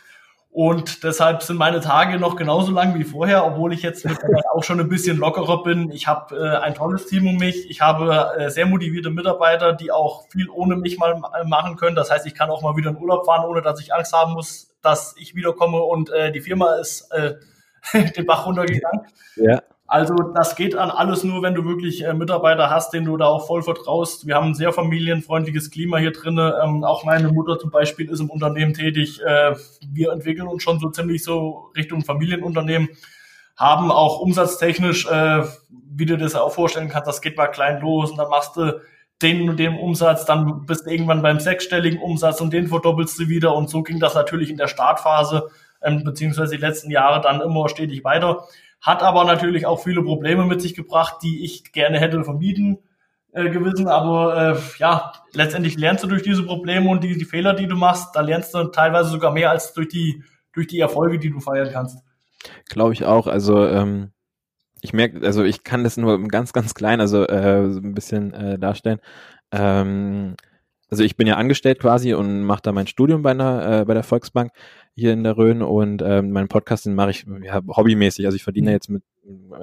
[0.57, 4.07] Und deshalb sind meine Tage noch genauso lang wie vorher, obwohl ich jetzt
[4.51, 5.91] auch schon ein bisschen lockerer bin.
[5.91, 7.69] Ich habe äh, ein tolles Team um mich.
[7.69, 11.95] Ich habe äh, sehr motivierte Mitarbeiter, die auch viel ohne mich mal machen können.
[11.95, 14.33] Das heißt, ich kann auch mal wieder in Urlaub fahren, ohne dass ich Angst haben
[14.33, 17.35] muss, dass ich wiederkomme und äh, die Firma ist äh,
[18.17, 19.01] den Bach runtergegangen.
[19.35, 19.61] Ja.
[19.89, 23.27] Also das geht an alles nur, wenn du wirklich äh, Mitarbeiter hast, denen du da
[23.27, 24.27] auch voll vertraust.
[24.27, 26.59] Wir haben ein sehr familienfreundliches Klima hier drinne.
[26.61, 29.21] Ähm, auch meine Mutter zum Beispiel ist im Unternehmen tätig.
[29.25, 29.55] Äh,
[29.89, 32.89] wir entwickeln uns schon so ziemlich so Richtung Familienunternehmen,
[33.55, 38.11] haben auch umsatztechnisch, äh, wie du das auch vorstellen kannst, das geht mal klein los
[38.11, 38.81] und dann machst du
[39.21, 43.29] den und den Umsatz, dann bist du irgendwann beim sechsstelligen Umsatz und den verdoppelst du
[43.29, 43.55] wieder.
[43.55, 45.49] Und so ging das natürlich in der Startphase,
[45.81, 48.47] ähm, beziehungsweise die letzten Jahre dann immer stetig weiter
[48.81, 52.79] hat aber natürlich auch viele Probleme mit sich gebracht, die ich gerne hätte vermieden
[53.31, 53.87] äh, gewissen.
[53.87, 57.75] Aber äh, ja, letztendlich lernst du durch diese Probleme und die, die Fehler, die du
[57.75, 61.39] machst, da lernst du teilweise sogar mehr als durch die, durch die Erfolge, die du
[61.39, 61.99] feiern kannst.
[62.69, 63.27] Glaube ich auch.
[63.27, 64.11] Also ähm,
[64.81, 68.59] ich merke, also ich kann das nur ganz, ganz klein, also äh, ein bisschen äh,
[68.59, 68.99] darstellen.
[69.51, 70.35] Ähm,
[70.89, 73.93] also ich bin ja angestellt quasi und mache da mein Studium bei einer äh, bei
[73.93, 74.51] der Volksbank
[74.95, 78.25] hier in der Rhön und ähm, meinen Podcast den mache ich ja, hobbymäßig.
[78.25, 78.73] Also ich verdiene mhm.
[78.73, 79.03] jetzt mit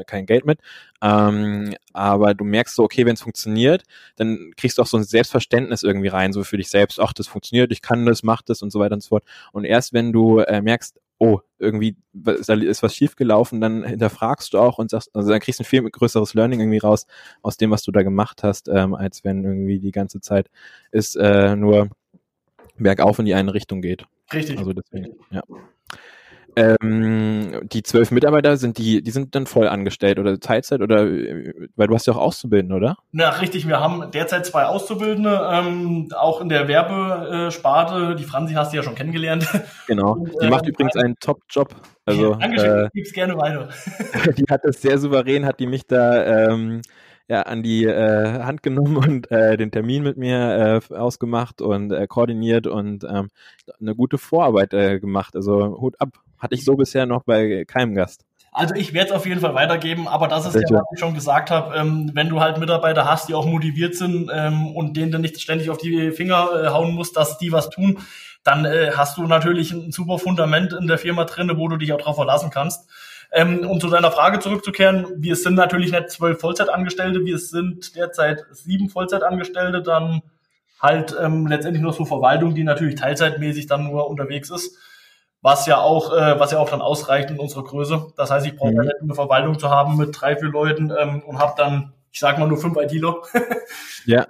[0.06, 0.60] kein Geld mit.
[1.02, 3.84] Ähm, aber du merkst so, okay, wenn es funktioniert,
[4.16, 7.26] dann kriegst du auch so ein Selbstverständnis irgendwie rein, so für dich selbst, ach, das
[7.26, 9.24] funktioniert, ich kann das, mach das und so weiter und so fort.
[9.52, 11.96] Und erst wenn du äh, merkst, oh, irgendwie
[12.26, 15.82] ist was schiefgelaufen, dann hinterfragst du auch und sagst, also dann kriegst du ein viel
[15.82, 17.06] größeres Learning irgendwie raus
[17.42, 20.50] aus dem, was du da gemacht hast, ähm, als wenn irgendwie die ganze Zeit
[20.90, 21.88] ist äh, nur
[22.76, 24.06] bergauf in die eine Richtung geht.
[24.32, 24.58] Richtig.
[24.58, 25.42] Also deswegen, ja.
[26.56, 31.86] Ähm, die zwölf Mitarbeiter sind die, die sind dann voll angestellt oder Teilzeit oder weil
[31.88, 32.96] du hast ja auch Auszubildende, oder?
[33.12, 38.14] Na richtig, wir haben derzeit zwei Auszubildende, ähm, auch in der Werbesparte.
[38.14, 39.46] Die Franzi hast du ja schon kennengelernt.
[39.86, 40.12] Genau.
[40.14, 41.74] Und, die äh, macht übrigens einen Top-Job.
[42.06, 43.68] Also, Dankeschön, äh, gib's gerne weiter.
[44.36, 46.82] die hat das sehr souverän, hat die mich da ähm,
[47.28, 51.90] ja, an die äh, Hand genommen und äh, den Termin mit mir äh, ausgemacht und
[51.90, 53.30] äh, koordiniert und ähm,
[53.80, 55.34] eine gute Vorarbeit äh, gemacht.
[55.36, 56.10] Also Hut ab.
[56.38, 58.26] Hatte ich so bisher noch bei keinem Gast.
[58.52, 61.14] Also ich werde es auf jeden Fall weitergeben, aber das ist ja, was ich schon
[61.14, 65.10] gesagt habe, ähm, wenn du halt Mitarbeiter hast, die auch motiviert sind ähm, und denen
[65.10, 67.98] dann nicht ständig auf die Finger äh, hauen musst, dass die was tun,
[68.44, 71.92] dann äh, hast du natürlich ein super Fundament in der Firma drin, wo du dich
[71.92, 72.88] auch drauf verlassen kannst.
[73.32, 78.44] Ähm, um zu deiner Frage zurückzukehren, wir sind natürlich nicht zwölf Vollzeitangestellte, wir sind derzeit
[78.50, 80.22] sieben Vollzeitangestellte, dann
[80.80, 84.76] halt ähm, letztendlich nur so Verwaltung, die natürlich teilzeitmäßig dann nur unterwegs ist,
[85.40, 88.12] was ja auch, äh, was ja auch dann ausreicht in unserer Größe.
[88.16, 88.80] Das heißt, ich brauche mhm.
[88.80, 92.38] nicht eine Verwaltung zu haben mit drei, vier Leuten ähm, und habe dann, ich sag
[92.38, 93.16] mal, nur fünf ITler.
[94.06, 94.26] ja.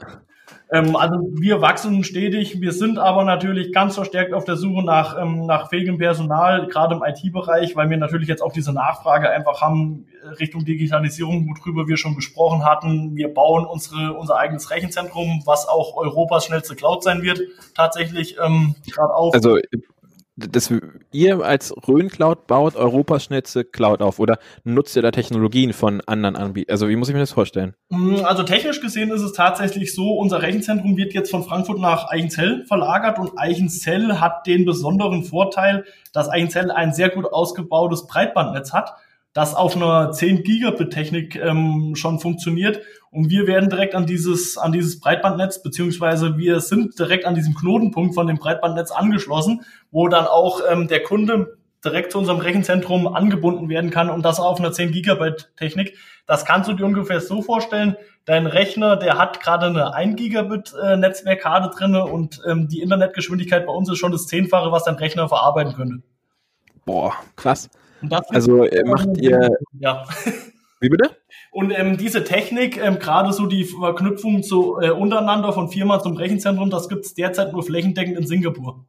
[0.71, 5.21] Ähm, also wir wachsen stetig, wir sind aber natürlich ganz verstärkt auf der Suche nach,
[5.21, 9.61] ähm, nach fähigem Personal, gerade im IT-Bereich, weil wir natürlich jetzt auch diese Nachfrage einfach
[9.61, 13.15] haben äh, Richtung Digitalisierung, worüber wir schon gesprochen hatten.
[13.15, 17.41] Wir bauen unsere, unser eigenes Rechenzentrum, was auch Europas schnellste Cloud sein wird,
[17.75, 19.35] tatsächlich ähm, gerade auf.
[19.35, 19.59] Also
[20.37, 20.73] dass
[21.13, 26.01] ihr als Rhön Cloud baut Europas schnellste Cloud auf oder nutzt ihr da Technologien von
[26.07, 26.73] anderen Anbietern?
[26.73, 27.75] Also wie muss ich mir das vorstellen?
[27.91, 32.11] Mm, also technisch gesehen ist es tatsächlich so, unser Rechenzentrum wird jetzt von Frankfurt nach
[32.11, 38.73] Eichenzell verlagert und Eichenzell hat den besonderen Vorteil, dass Eichenzell ein sehr gut ausgebautes Breitbandnetz
[38.73, 38.95] hat
[39.35, 44.57] das auf einer 10 Gigabit Technik ähm, schon funktioniert und wir werden direkt an dieses
[44.57, 50.09] an dieses Breitbandnetz beziehungsweise wir sind direkt an diesem Knotenpunkt von dem Breitbandnetz angeschlossen, wo
[50.09, 54.59] dann auch ähm, der Kunde direkt zu unserem Rechenzentrum angebunden werden kann und das auf
[54.59, 55.99] einer 10 Gigabit Technik.
[56.27, 57.97] Das kannst du dir ungefähr so vorstellen.
[58.25, 63.67] Dein Rechner, der hat gerade eine 1 Gigabit äh, Netzwerkkarte drinne und ähm, die Internetgeschwindigkeit
[63.67, 66.03] bei uns ist schon das Zehnfache, was dein Rechner verarbeiten könnte.
[66.87, 67.69] Boah, krass.
[68.11, 69.51] Also äh, macht ihr.
[69.79, 70.05] Ja.
[70.81, 71.11] Wie bitte?
[71.51, 76.17] Und ähm, diese Technik, ähm, gerade so die Verknüpfung zu, äh, untereinander von Firma zum
[76.17, 78.85] Rechenzentrum, das gibt es derzeit nur flächendeckend in Singapur.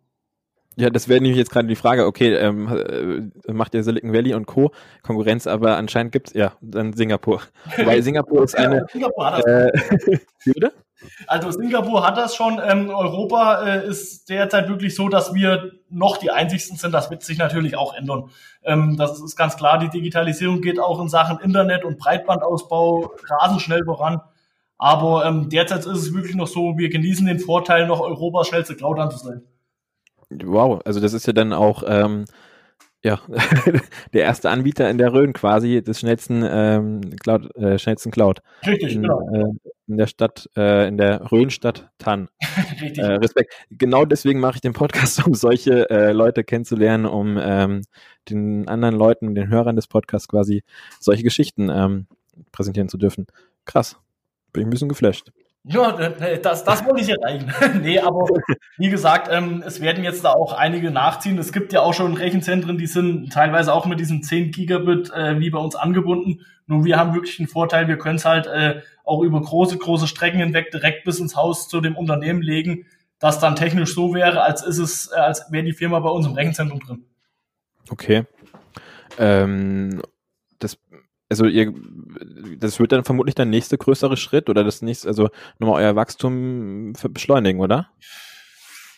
[0.78, 4.34] Ja, das wäre nämlich jetzt gerade die Frage, okay, ähm, äh, macht ja Silicon Valley
[4.34, 4.72] und Co.
[5.04, 7.42] Konkurrenz, aber anscheinend gibt's ja dann Singapur.
[7.78, 8.86] Weil Singapur ist eine.
[8.92, 9.46] Singapur hat das.
[9.46, 10.60] Äh, wie
[11.28, 12.62] Also Singapur hat das schon.
[12.64, 16.92] Ähm, Europa äh, ist derzeit wirklich so, dass wir noch die einzigsten sind.
[16.92, 18.30] Das wird sich natürlich auch ändern.
[18.64, 19.80] Ähm, das ist ganz klar.
[19.80, 24.22] Die Digitalisierung geht auch in Sachen Internet und Breitbandausbau rasend schnell voran.
[24.78, 28.76] Aber ähm, derzeit ist es wirklich noch so, wir genießen den Vorteil, noch Europas schnellste
[28.76, 29.42] Cloud an zu sein.
[30.30, 32.26] Wow, also das ist ja dann auch ähm,
[33.06, 33.22] ja,
[34.14, 38.42] der erste Anbieter in der Rhön quasi des schnellsten ähm, Cloud, äh, schnellsten Cloud.
[38.66, 39.30] Richtig, in, genau.
[39.32, 39.54] Äh,
[39.88, 42.30] in der Stadt, äh, in der Rhönstadt Tann.
[42.82, 42.98] Richtig.
[42.98, 43.54] Äh, Respekt.
[43.70, 47.84] Genau deswegen mache ich den Podcast, um solche äh, Leute kennenzulernen, um ähm,
[48.28, 50.64] den anderen Leuten, den Hörern des Podcasts quasi
[51.00, 52.08] solche Geschichten ähm,
[52.52, 53.28] präsentieren zu dürfen.
[53.66, 53.98] Krass.
[54.52, 55.32] Bin ich ein bisschen geflasht.
[55.68, 57.52] Ja, das, das wollte ich erreichen.
[57.82, 58.28] nee, aber
[58.78, 61.40] wie gesagt, ähm, es werden jetzt da auch einige nachziehen.
[61.40, 65.40] Es gibt ja auch schon Rechenzentren, die sind teilweise auch mit diesen 10 Gigabit äh,
[65.40, 66.42] wie bei uns angebunden.
[66.68, 70.08] Nur wir haben wirklich einen Vorteil, wir können es halt äh, auch über große, große
[70.08, 72.86] Strecken hinweg direkt bis ins Haus zu dem Unternehmen legen,
[73.18, 76.28] das dann technisch so wäre, als ist es, äh, als wäre die Firma bei uns
[76.28, 77.06] im Rechenzentrum drin.
[77.90, 78.26] Okay.
[79.18, 80.02] Ähm,
[80.60, 80.78] das
[81.30, 81.74] also ihr,
[82.58, 86.94] das wird dann vermutlich der nächste größere Schritt oder das nächste, also nochmal euer Wachstum
[87.10, 87.90] beschleunigen, oder?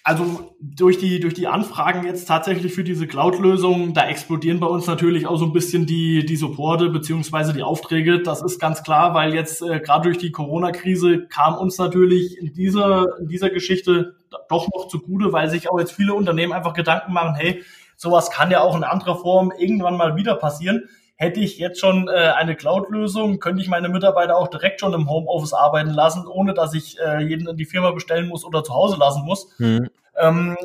[0.04, 4.88] Also durch die, durch die Anfragen jetzt tatsächlich für diese Cloud-Lösung, da explodieren bei uns
[4.88, 8.22] natürlich auch so ein bisschen die, die Supporte beziehungsweise die Aufträge.
[8.22, 12.54] Das ist ganz klar, weil jetzt äh, gerade durch die Corona-Krise kam uns natürlich in
[12.54, 14.16] dieser, in dieser Geschichte
[14.48, 17.62] doch noch zugute, weil sich auch jetzt viele Unternehmen einfach Gedanken machen, hey,
[17.98, 20.88] sowas kann ja auch in anderer Form irgendwann mal wieder passieren
[21.18, 25.10] hätte ich jetzt schon äh, eine Cloud-Lösung, könnte ich meine Mitarbeiter auch direkt schon im
[25.10, 28.74] Homeoffice arbeiten lassen, ohne dass ich äh, jeden in die Firma bestellen muss oder zu
[28.74, 29.50] Hause lassen muss.
[29.58, 29.90] Mhm.
[30.16, 30.58] Ähm,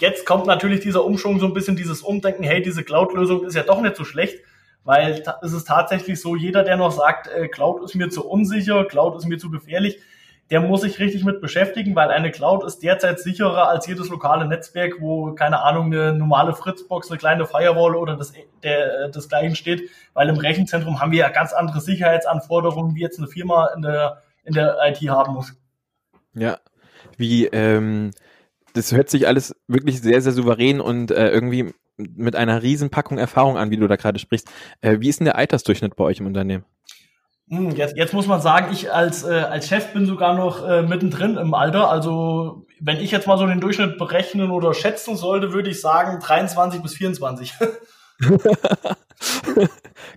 [0.00, 3.64] jetzt kommt natürlich dieser Umschwung, so ein bisschen dieses Umdenken, hey, diese Cloud-Lösung ist ja
[3.64, 4.38] doch nicht so schlecht,
[4.84, 8.84] weil es ist tatsächlich so, jeder, der noch sagt, äh, Cloud ist mir zu unsicher,
[8.84, 9.98] Cloud ist mir zu gefährlich,
[10.52, 14.46] der muss sich richtig mit beschäftigen, weil eine Cloud ist derzeit sicherer als jedes lokale
[14.46, 19.56] Netzwerk, wo, keine Ahnung, eine normale Fritzbox, eine kleine Firewall oder das, der, das Gleiche
[19.56, 23.80] steht, weil im Rechenzentrum haben wir ja ganz andere Sicherheitsanforderungen, wie jetzt eine Firma in
[23.80, 25.54] der, in der IT haben muss.
[26.34, 26.58] Ja,
[27.16, 28.10] wie, ähm,
[28.74, 33.16] das hört sich alles wirklich sehr, sehr souverän und äh, irgendwie mit einer riesen Packung
[33.16, 34.50] Erfahrung an, wie du da gerade sprichst.
[34.82, 36.66] Äh, wie ist denn der Altersdurchschnitt bei euch im Unternehmen?
[37.52, 40.80] Hm, jetzt, jetzt muss man sagen, ich als, äh, als Chef bin sogar noch äh,
[40.80, 41.90] mittendrin im Alter.
[41.90, 46.18] Also wenn ich jetzt mal so den Durchschnitt berechnen oder schätzen sollte, würde ich sagen
[46.18, 47.52] 23 bis 24.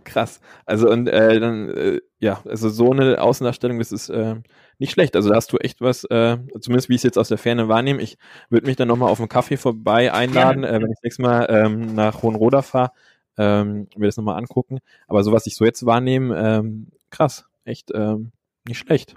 [0.05, 0.39] Krass.
[0.65, 4.35] Also und äh, dann, äh, ja, also so eine Außendarstellung, das ist äh,
[4.79, 5.17] nicht schlecht.
[5.17, 7.67] Also da hast du echt was, äh, zumindest wie ich es jetzt aus der Ferne
[7.67, 8.01] wahrnehme.
[8.01, 8.17] Ich
[8.49, 11.95] würde mich dann nochmal auf einen Kaffee vorbei einladen, äh, wenn ich nächstes Mal ähm,
[11.95, 12.91] nach Hohenroda fahre,
[13.37, 14.79] ähm, mir das nochmal angucken.
[15.09, 18.31] Aber so was ich so jetzt wahrnehme, ähm, krass, echt ähm,
[18.67, 19.15] nicht schlecht.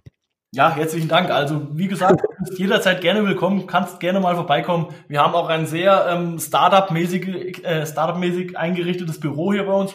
[0.53, 1.31] Ja, herzlichen Dank.
[1.31, 4.95] Also wie gesagt, du bist jederzeit gerne willkommen, kannst gerne mal vorbeikommen.
[5.09, 9.95] Wir haben auch ein sehr ähm, Startup-mäßig äh, Startup eingerichtetes Büro hier bei uns.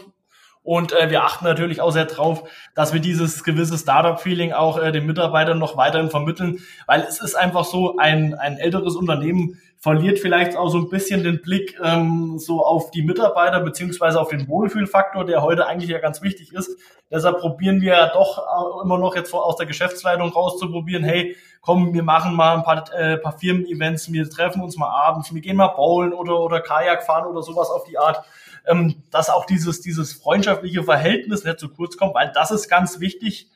[0.61, 4.91] Und äh, wir achten natürlich auch sehr drauf, dass wir dieses gewisse Startup-Feeling auch äh,
[4.91, 10.19] den Mitarbeitern noch weiterhin vermitteln, weil es ist einfach so, ein, ein älteres Unternehmen verliert
[10.19, 14.47] vielleicht auch so ein bisschen den Blick ähm, so auf die Mitarbeiter beziehungsweise auf den
[14.47, 16.79] Wohlfühlfaktor, der heute eigentlich ja ganz wichtig ist.
[17.11, 18.41] Deshalb probieren wir ja doch
[18.81, 23.17] immer noch jetzt aus der Geschäftsleitung rauszuprobieren, hey, komm, wir machen mal ein paar, äh,
[23.17, 27.27] paar Firmen-Events, wir treffen uns mal abends, wir gehen mal bowlen oder, oder Kajak fahren
[27.27, 28.23] oder sowas auf die Art,
[28.65, 33.01] ähm, dass auch dieses, dieses freundschaftliche Verhältnis nicht zu kurz kommt, weil das ist ganz
[33.01, 33.49] wichtig,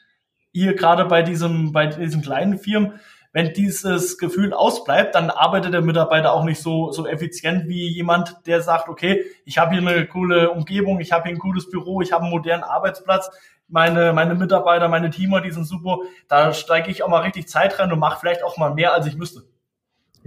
[0.52, 3.00] hier gerade bei diesem, bei diesen kleinen Firmen,
[3.38, 8.36] wenn dieses Gefühl ausbleibt, dann arbeitet der Mitarbeiter auch nicht so, so effizient wie jemand,
[8.47, 12.02] der sagt, okay, ich habe hier eine coole Umgebung, ich habe hier ein cooles Büro,
[12.02, 13.30] ich habe einen modernen Arbeitsplatz,
[13.67, 17.78] meine, meine Mitarbeiter, meine Teamer, die sind super, da steige ich auch mal richtig Zeit
[17.78, 19.43] rein und mache vielleicht auch mal mehr, als ich müsste.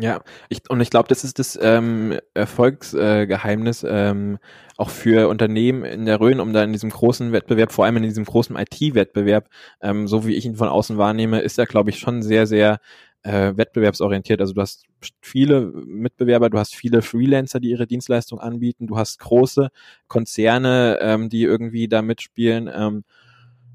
[0.02, 4.38] Ja, ich, und ich glaube, das ist das ähm, Erfolgsgeheimnis äh, ähm,
[4.78, 8.04] auch für Unternehmen in der Rhön, um da in diesem großen Wettbewerb, vor allem in
[8.04, 9.48] diesem großen IT-Wettbewerb,
[9.82, 12.78] ähm, so wie ich ihn von außen wahrnehme, ist er, glaube ich, schon sehr, sehr
[13.24, 14.40] äh, wettbewerbsorientiert.
[14.40, 14.84] Also du hast
[15.20, 19.68] viele Mitbewerber, du hast viele Freelancer, die ihre Dienstleistung anbieten, du hast große
[20.08, 22.70] Konzerne, ähm, die irgendwie da mitspielen.
[22.72, 23.04] Ähm,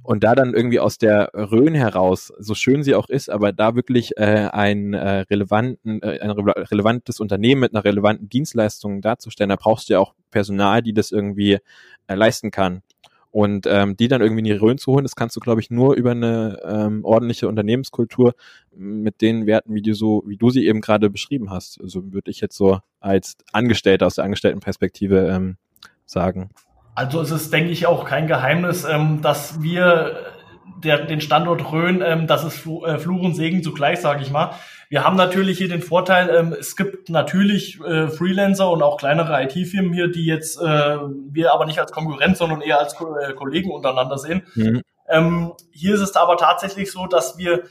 [0.06, 3.76] Und da dann irgendwie aus der Rhön heraus, so schön sie auch ist, aber da
[3.76, 9.50] wirklich äh, ein, äh, relevanten, äh, ein re relevantes Unternehmen mit einer relevanten Dienstleistung darzustellen,
[9.50, 11.58] da brauchst du ja auch Personal, die das irgendwie
[12.06, 12.84] äh, leisten kann.
[13.32, 15.72] Und ähm, die dann irgendwie in die Rhön zu holen, das kannst du, glaube ich,
[15.72, 18.36] nur über eine ähm, ordentliche Unternehmenskultur
[18.76, 21.82] mit den Werten, wie du so, wie du sie eben gerade beschrieben hast.
[21.82, 25.58] Also würde ich jetzt so als Angestellter aus der Angestelltenperspektive ähm,
[26.06, 26.52] sagen.
[26.96, 30.34] Also es ist, denke ich, auch kein Geheimnis, ähm, dass wir
[30.78, 34.32] der, den Standort Rhön, ähm, das ist Fl äh, Fluch und Segen zugleich, sage ich
[34.32, 34.52] mal.
[34.88, 39.44] Wir haben natürlich hier den Vorteil, ähm, es gibt natürlich äh, Freelancer und auch kleinere
[39.44, 40.98] IT-Firmen hier, die jetzt äh,
[41.32, 44.44] wir aber nicht als Konkurrent, sondern eher als Ko äh, Kollegen untereinander sehen.
[44.56, 44.82] Mhm.
[45.10, 47.64] Ähm, hier ist es aber tatsächlich so, dass wir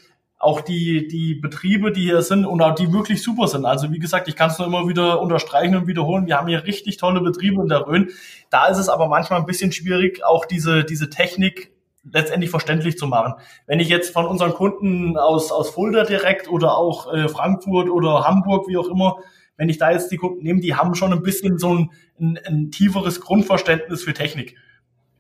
[0.45, 3.65] auch die, die Betriebe, die hier sind und auch die wirklich super sind.
[3.65, 6.27] Also wie gesagt, ich kann es nur immer wieder unterstreichen und wiederholen.
[6.27, 8.11] Wir haben hier richtig tolle Betriebe in der Rhön.
[8.51, 11.73] Da ist es aber manchmal ein bisschen schwierig, auch diese, diese Technik
[12.13, 13.35] letztendlich verständlich zu machen.
[13.67, 18.25] Wenn ich jetzt von unseren Kunden aus, aus Fulda direkt oder auch äh, Frankfurt oder
[18.25, 19.17] Hamburg, wie auch immer,
[19.57, 22.39] wenn ich da jetzt die Kunden nehme, die haben schon ein bisschen so ein, ein,
[22.45, 24.57] ein tieferes Grundverständnis für Technik.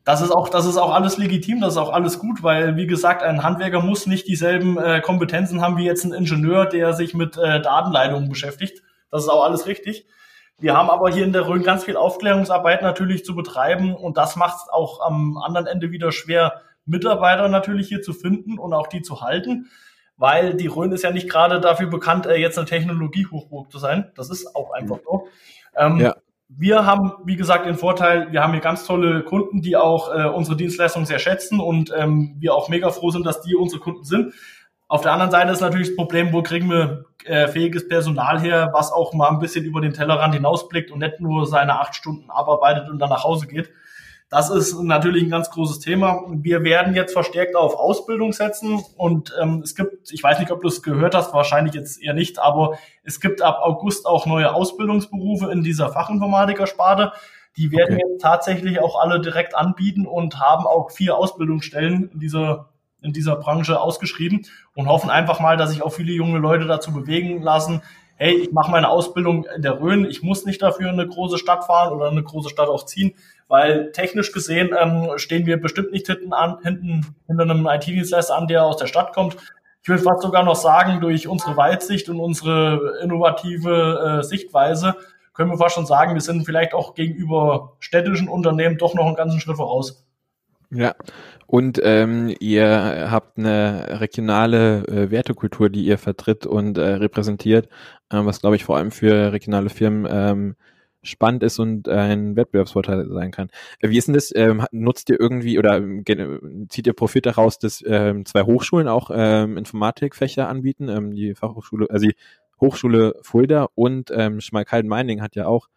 [0.04, 2.86] Das ist auch, das ist auch alles legitim, das ist auch alles gut, weil wie
[2.86, 7.14] gesagt, ein Handwerker muss nicht dieselben äh, Kompetenzen haben wie jetzt ein Ingenieur, der sich
[7.14, 8.82] mit äh, Datenleitungen beschäftigt.
[9.10, 10.06] Das ist auch alles richtig.
[10.58, 14.36] Wir haben aber hier in der Rhön ganz viel Aufklärungsarbeit natürlich zu betreiben und das
[14.36, 18.88] macht es auch am anderen Ende wieder schwer, Mitarbeiter natürlich hier zu finden und auch
[18.88, 19.70] die zu halten,
[20.18, 24.12] weil die Rhön ist ja nicht gerade dafür bekannt, äh, jetzt eine Technologiehochburg zu sein.
[24.16, 25.28] Das ist auch einfach so.
[25.76, 26.14] Ähm, ja.
[26.56, 30.26] Wir haben, wie gesagt, den Vorteil, wir haben hier ganz tolle Kunden, die auch äh,
[30.26, 34.04] unsere Dienstleistungen sehr schätzen und ähm, wir auch mega froh sind, dass die unsere Kunden
[34.04, 34.34] sind.
[34.86, 38.70] Auf der anderen Seite ist natürlich das Problem, wo kriegen wir äh, fähiges Personal her,
[38.72, 42.30] was auch mal ein bisschen über den Tellerrand hinausblickt und nicht nur seine acht Stunden
[42.30, 43.70] abarbeitet und dann nach Hause geht.
[44.30, 46.24] Das ist natürlich ein ganz großes Thema.
[46.28, 50.60] Wir werden jetzt verstärkt auf Ausbildung setzen und ähm, es gibt, ich weiß nicht, ob
[50.60, 54.52] du es gehört hast, wahrscheinlich jetzt eher nicht, aber es gibt ab August auch neue
[54.52, 57.12] Ausbildungsberufe in dieser Fachinformatiker-Sparte.
[57.56, 58.04] Die werden okay.
[58.08, 62.70] jetzt tatsächlich auch alle direkt anbieten und haben auch vier Ausbildungsstellen in dieser
[63.04, 66.92] in dieser Branche ausgeschrieben und hoffen einfach mal, dass sich auch viele junge Leute dazu
[66.92, 67.82] bewegen lassen,
[68.16, 71.38] hey, ich mache meine Ausbildung in der Rhön, ich muss nicht dafür in eine große
[71.38, 73.14] Stadt fahren oder eine große Stadt auch ziehen,
[73.48, 78.48] weil technisch gesehen ähm, stehen wir bestimmt nicht hinten an, hinten hinter einem IT-Dienstleister an,
[78.48, 79.36] der aus der Stadt kommt.
[79.82, 84.96] Ich würde fast sogar noch sagen, durch unsere Weitsicht und unsere innovative äh, Sichtweise
[85.34, 89.16] können wir fast schon sagen, wir sind vielleicht auch gegenüber städtischen Unternehmen doch noch einen
[89.16, 90.06] ganzen Schritt voraus.
[90.70, 90.94] Ja,
[91.46, 97.66] und ähm, ihr habt eine regionale äh, Wertekultur, die ihr vertritt und äh, repräsentiert,
[98.10, 100.56] äh, was glaube ich vor allem für regionale Firmen ähm,
[101.04, 103.48] spannend ist und ein Wettbewerbsvorteil sein kann.
[103.80, 104.34] Äh, wie ist denn das?
[104.34, 106.04] Ähm, nutzt ihr irgendwie oder ähm,
[106.68, 110.88] zieht ihr Profit daraus, dass ähm, zwei Hochschulen auch ähm, Informatikfächer anbieten?
[110.88, 112.16] Ähm, die Fachhochschule, also die
[112.60, 115.68] Hochschule Fulda und ähm, Schmalkalden-Meining hat ja auch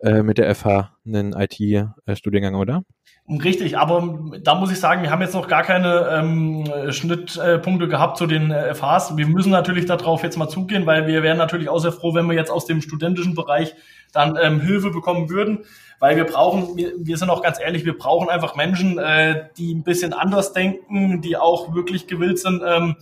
[0.00, 2.84] äh, mit der FH einen IT-Studiengang, oder?
[3.30, 8.16] Richtig, aber da muss ich sagen, wir haben jetzt noch gar keine ähm, Schnittpunkte gehabt
[8.16, 9.16] zu den äh, FHs.
[9.16, 12.26] Wir müssen natürlich darauf jetzt mal zugehen, weil wir wären natürlich auch sehr froh, wenn
[12.26, 13.74] wir jetzt aus dem studentischen Bereich
[14.12, 15.60] dann ähm, Hilfe bekommen würden,
[16.00, 19.74] weil wir brauchen, wir, wir sind auch ganz ehrlich, wir brauchen einfach Menschen, äh, die
[19.74, 22.96] ein bisschen anders denken, die auch wirklich gewillt sind, ähm,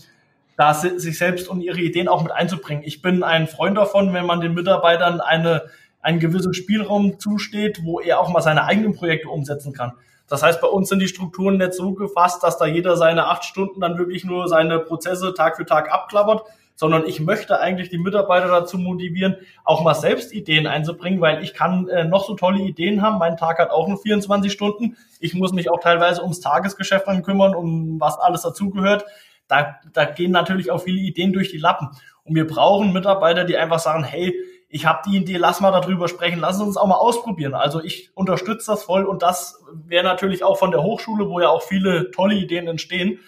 [0.59, 2.83] da sich selbst und ihre Ideen auch mit einzubringen.
[2.85, 5.62] Ich bin ein Freund davon, wenn man den Mitarbeitern eine
[6.01, 9.93] einen gewissen Spielraum zusteht, wo er auch mal seine eigenen Projekte umsetzen kann.
[10.29, 13.45] Das heißt, bei uns sind die Strukturen nicht so gefasst, dass da jeder seine acht
[13.45, 16.43] Stunden dann wirklich nur seine Prozesse Tag für Tag abklappert,
[16.75, 21.55] sondern ich möchte eigentlich die Mitarbeiter dazu motivieren, auch mal selbst Ideen einzubringen, weil ich
[21.55, 23.19] kann äh, noch so tolle Ideen haben.
[23.19, 24.97] Mein Tag hat auch nur 24 Stunden.
[25.19, 29.05] Ich muss mich auch teilweise ums Tagesgeschäft dann kümmern, um was alles dazugehört.
[29.49, 31.88] Da, da gehen natürlich auch viele Ideen durch die Lappen.
[32.23, 34.35] Und wir brauchen Mitarbeiter, die einfach sagen, hey,
[34.68, 37.54] ich habe die Idee, lass mal darüber sprechen, lass uns auch mal ausprobieren.
[37.54, 41.48] Also ich unterstütze das voll und das wäre natürlich auch von der Hochschule, wo ja
[41.48, 43.20] auch viele tolle Ideen entstehen.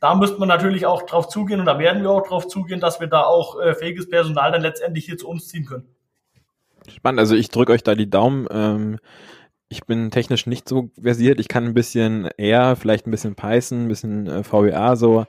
[0.00, 3.00] Da müsste man natürlich auch drauf zugehen und da werden wir auch drauf zugehen, dass
[3.00, 5.88] wir da auch äh, fähiges Personal dann letztendlich hier zu uns ziehen können.
[6.88, 8.46] Spannend, also ich drücke euch da die Daumen.
[8.50, 8.98] Ähm,
[9.68, 11.40] ich bin technisch nicht so versiert.
[11.40, 15.26] Ich kann ein bisschen R, vielleicht ein bisschen Python, ein bisschen äh, VBA so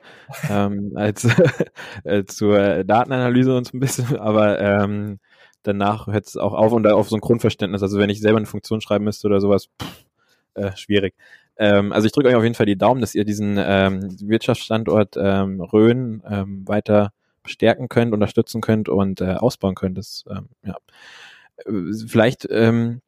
[0.48, 1.26] ähm, als
[2.04, 5.18] äh, zur Datenanalyse und so ein bisschen, aber ähm,
[5.62, 7.82] danach hört es auch auf und auf so ein Grundverständnis.
[7.82, 10.04] Also wenn ich selber eine Funktion schreiben müsste oder sowas, pff,
[10.54, 11.14] äh, schwierig.
[11.56, 15.16] Ähm, also ich drücke euch auf jeden Fall die Daumen, dass ihr diesen ähm, Wirtschaftsstandort
[15.18, 17.12] ähm, Rhön ähm, weiter
[17.42, 19.98] bestärken könnt, unterstützen könnt und äh, ausbauen könnt.
[19.98, 20.76] Das, ähm, ja.
[21.64, 23.00] Äh, vielleicht ähm,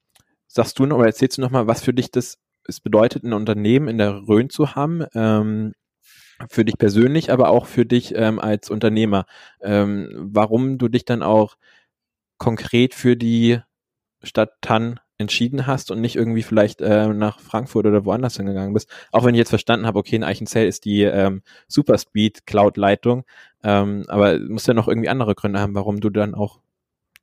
[0.49, 3.33] sagst du noch oder erzählst du noch mal, was für dich das es bedeutet, ein
[3.33, 5.73] Unternehmen in der Rhön zu haben, ähm,
[6.49, 9.27] für dich persönlich, aber auch für dich ähm, als Unternehmer.
[9.61, 11.57] Ähm, warum du dich dann auch
[12.41, 13.61] konkret für die
[14.23, 18.91] Stadt Tann entschieden hast und nicht irgendwie vielleicht äh, nach Frankfurt oder woanders hingegangen bist.
[19.13, 23.25] Auch wenn ich jetzt verstanden habe, okay, in Eichenzell ist die ähm, Superspeed Cloud-Leitung,
[23.63, 26.61] ähm, aber muss ja noch irgendwie andere Gründe haben, warum du dann auch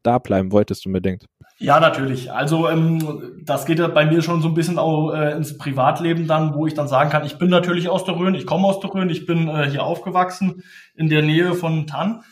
[0.03, 1.25] da bleiben wolltest unbedingt.
[1.57, 2.31] Ja, natürlich.
[2.31, 6.27] Also ähm, das geht ja bei mir schon so ein bisschen auch äh, ins Privatleben
[6.27, 8.79] dann, wo ich dann sagen kann, ich bin natürlich aus der Rhön, ich komme aus
[8.79, 10.63] der Rhön, ich bin äh, hier aufgewachsen
[10.93, 12.23] in der Nähe von Tann.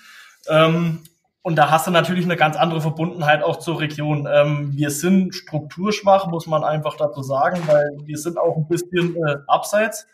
[0.47, 0.99] Ähm,
[1.45, 4.27] und da hast du natürlich eine ganz andere Verbundenheit auch zur Region.
[4.27, 9.15] Ähm, wir sind strukturschwach, muss man einfach dazu sagen, weil wir sind auch ein bisschen
[9.15, 10.07] äh, abseits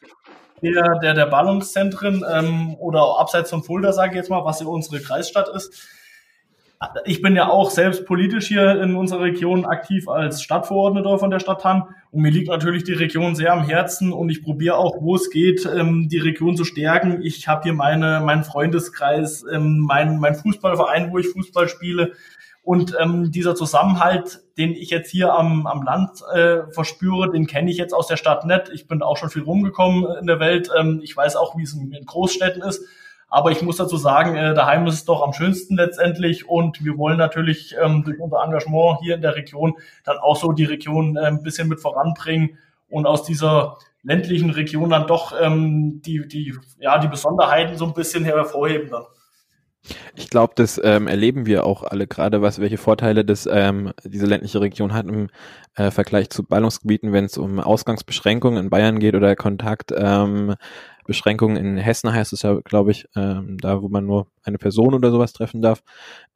[0.62, 4.68] der, der, der Ballungszentren ähm, oder abseits von Fulda, sage ich jetzt mal, was ja
[4.68, 5.88] unsere Kreisstadt ist
[7.06, 11.40] ich bin ja auch selbst politisch hier in unserer Region aktiv als Stadtverordneter von der
[11.40, 14.98] Stadt Hamm und mir liegt natürlich die Region sehr am Herzen und ich probiere auch,
[15.00, 17.22] wo es geht, ähm, die Region zu stärken.
[17.22, 22.14] Ich habe hier meine, meinen Freundeskreis, ähm, mein, mein Fußballverein, wo ich Fußball spiele
[22.64, 27.70] und ähm, dieser Zusammenhalt, den ich jetzt hier am, am Land äh, verspüre, den kenne
[27.70, 28.70] ich jetzt aus der Stadt nicht.
[28.74, 30.70] Ich bin auch schon viel rumgekommen in der Welt.
[30.78, 32.86] Ähm, ich weiß auch, wie es in Großstädten ist.
[33.34, 36.98] Aber ich muss dazu sagen, äh, daheim ist es doch am schönsten letztendlich und wir
[36.98, 39.74] wollen natürlich ähm, durch unser Engagement hier in der Region
[40.04, 42.58] dann auch so die Region äh, ein bisschen mit voranbringen
[42.90, 47.94] und aus dieser ländlichen Region dann doch ähm, die, die, ja, die Besonderheiten so ein
[47.94, 49.06] bisschen hervorheben dann.
[50.16, 54.28] Ich glaube, das ähm, erleben wir auch alle gerade, was welche Vorteile das ähm, diese
[54.28, 55.30] ländliche Region hat im
[55.76, 60.56] äh, Vergleich zu Ballungsgebieten, wenn es um Ausgangsbeschränkungen in Bayern geht oder Kontakt ähm.
[61.08, 65.12] In Hessen heißt es ja, glaube ich, ähm, da wo man nur eine Person oder
[65.12, 65.84] sowas treffen darf.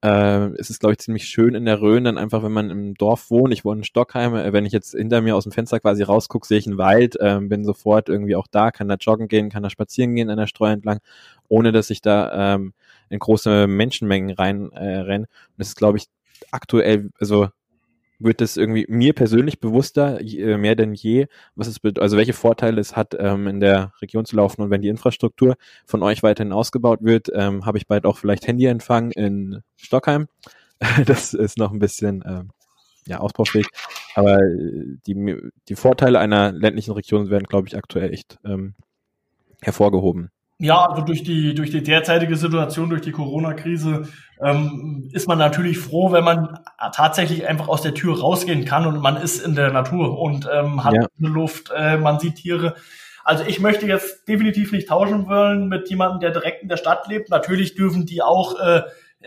[0.03, 2.93] Äh, ist es, glaube ich, ziemlich schön in der Rhön, dann einfach, wenn man im
[2.95, 5.79] Dorf wohnt, ich wohne in Stockheim, äh, wenn ich jetzt hinter mir aus dem Fenster
[5.79, 9.29] quasi rausgucke, sehe ich einen Wald, äh, bin sofort irgendwie auch da, kann da joggen
[9.29, 10.99] gehen, kann da spazieren gehen an der Streu entlang,
[11.47, 12.73] ohne dass ich da ähm,
[13.10, 15.22] in große Menschenmengen rein äh.
[15.22, 15.28] Und
[15.58, 16.06] das ist, glaube ich,
[16.51, 17.49] aktuell, also
[18.20, 22.80] wird es irgendwie mir persönlich bewusster, äh, mehr denn je, was es also welche Vorteile
[22.80, 26.53] es hat, ähm, in der Region zu laufen und wenn die Infrastruktur von euch weiterhin
[26.53, 30.28] ausgebaut wird, ähm, habe ich bald auch vielleicht Handyempfang in Stockheim.
[31.06, 32.51] das ist noch ein bisschen ähm,
[33.08, 33.68] ja, ausbaufähig.
[34.16, 35.38] Aber äh, die,
[35.68, 38.76] die Vorteile einer ländlichen Region werden, glaube ich, aktuell echt ähm,
[39.62, 40.32] hervorgehoben.
[40.58, 44.08] Ja, also durch die, durch die derzeitige Situation, durch die Corona-Krise,
[44.41, 46.60] ähm, ist man natürlich froh, wenn man
[46.93, 50.84] tatsächlich einfach aus der Tür rausgehen kann und man ist in der Natur und ähm,
[50.84, 51.08] hat ja.
[51.20, 52.76] eine Luft, äh, man sieht Tiere.
[53.26, 57.08] Also ich möchte jetzt definitiv nicht tauschen wollen mit jemandem, der direkt in der Stadt
[57.08, 57.30] lebt.
[57.30, 58.84] Natürlich dürfen die auch äh,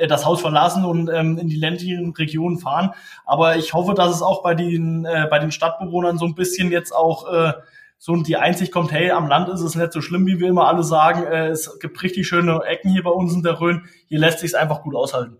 [0.06, 2.92] das Haus verlassen und ähm, in die ländlichen Regionen fahren.
[3.26, 6.70] Aber ich hoffe, dass es auch bei den, äh, bei den Stadtbewohnern so ein bisschen
[6.70, 7.52] jetzt auch äh,
[7.98, 10.48] so und die Einsicht kommt, hey, am Land ist es nicht so schlimm, wie wir
[10.48, 11.24] immer alle sagen.
[11.24, 13.82] Äh, es gibt richtig schöne Ecken hier bei uns in der Rhön.
[14.06, 15.36] Hier lässt sich es einfach gut aushalten.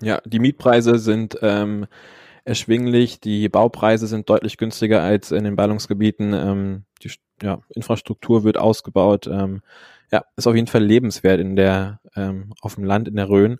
[0.00, 1.86] Ja, die Mietpreise sind ähm,
[2.44, 6.32] erschwinglich, die Baupreise sind deutlich günstiger als in den Ballungsgebieten.
[6.32, 7.10] Ähm, die
[7.42, 9.26] ja, Infrastruktur wird ausgebaut.
[9.26, 9.60] Ähm,
[10.10, 13.58] ja, ist auf jeden Fall lebenswert in der ähm, auf dem Land in der Rhön.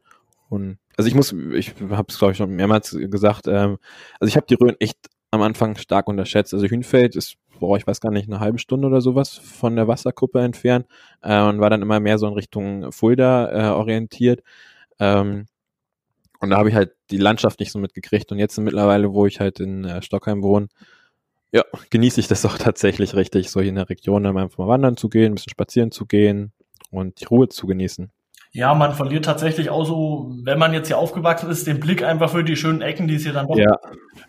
[0.49, 3.46] Und also ich muss, ich habe es glaube ich schon mehrmals gesagt.
[3.46, 3.78] Ähm,
[4.18, 4.99] also ich habe die Rhön echt
[5.30, 6.55] am Anfang stark unterschätzt.
[6.55, 9.88] Also Hünfeld ist boah, ich weiß gar nicht, eine halbe Stunde oder sowas von der
[9.88, 10.86] Wasserkuppe entfernt
[11.22, 14.42] äh, und war dann immer mehr so in Richtung Fulda äh, orientiert.
[14.98, 15.46] Ähm,
[16.40, 18.30] und da habe ich halt die Landschaft nicht so mitgekriegt.
[18.32, 20.68] Und jetzt mittlerweile, wo ich halt in äh, Stockheim wohne,
[21.52, 24.68] ja, genieße ich das auch tatsächlich richtig, so hier in der Region dann einfach mal
[24.68, 26.52] wandern zu gehen, ein bisschen spazieren zu gehen
[26.90, 28.11] und die Ruhe zu genießen.
[28.53, 32.30] Ja, man verliert tatsächlich auch so, wenn man jetzt hier aufgewachsen ist, den Blick einfach
[32.30, 33.78] für die schönen Ecken, die es hier dann doch ja.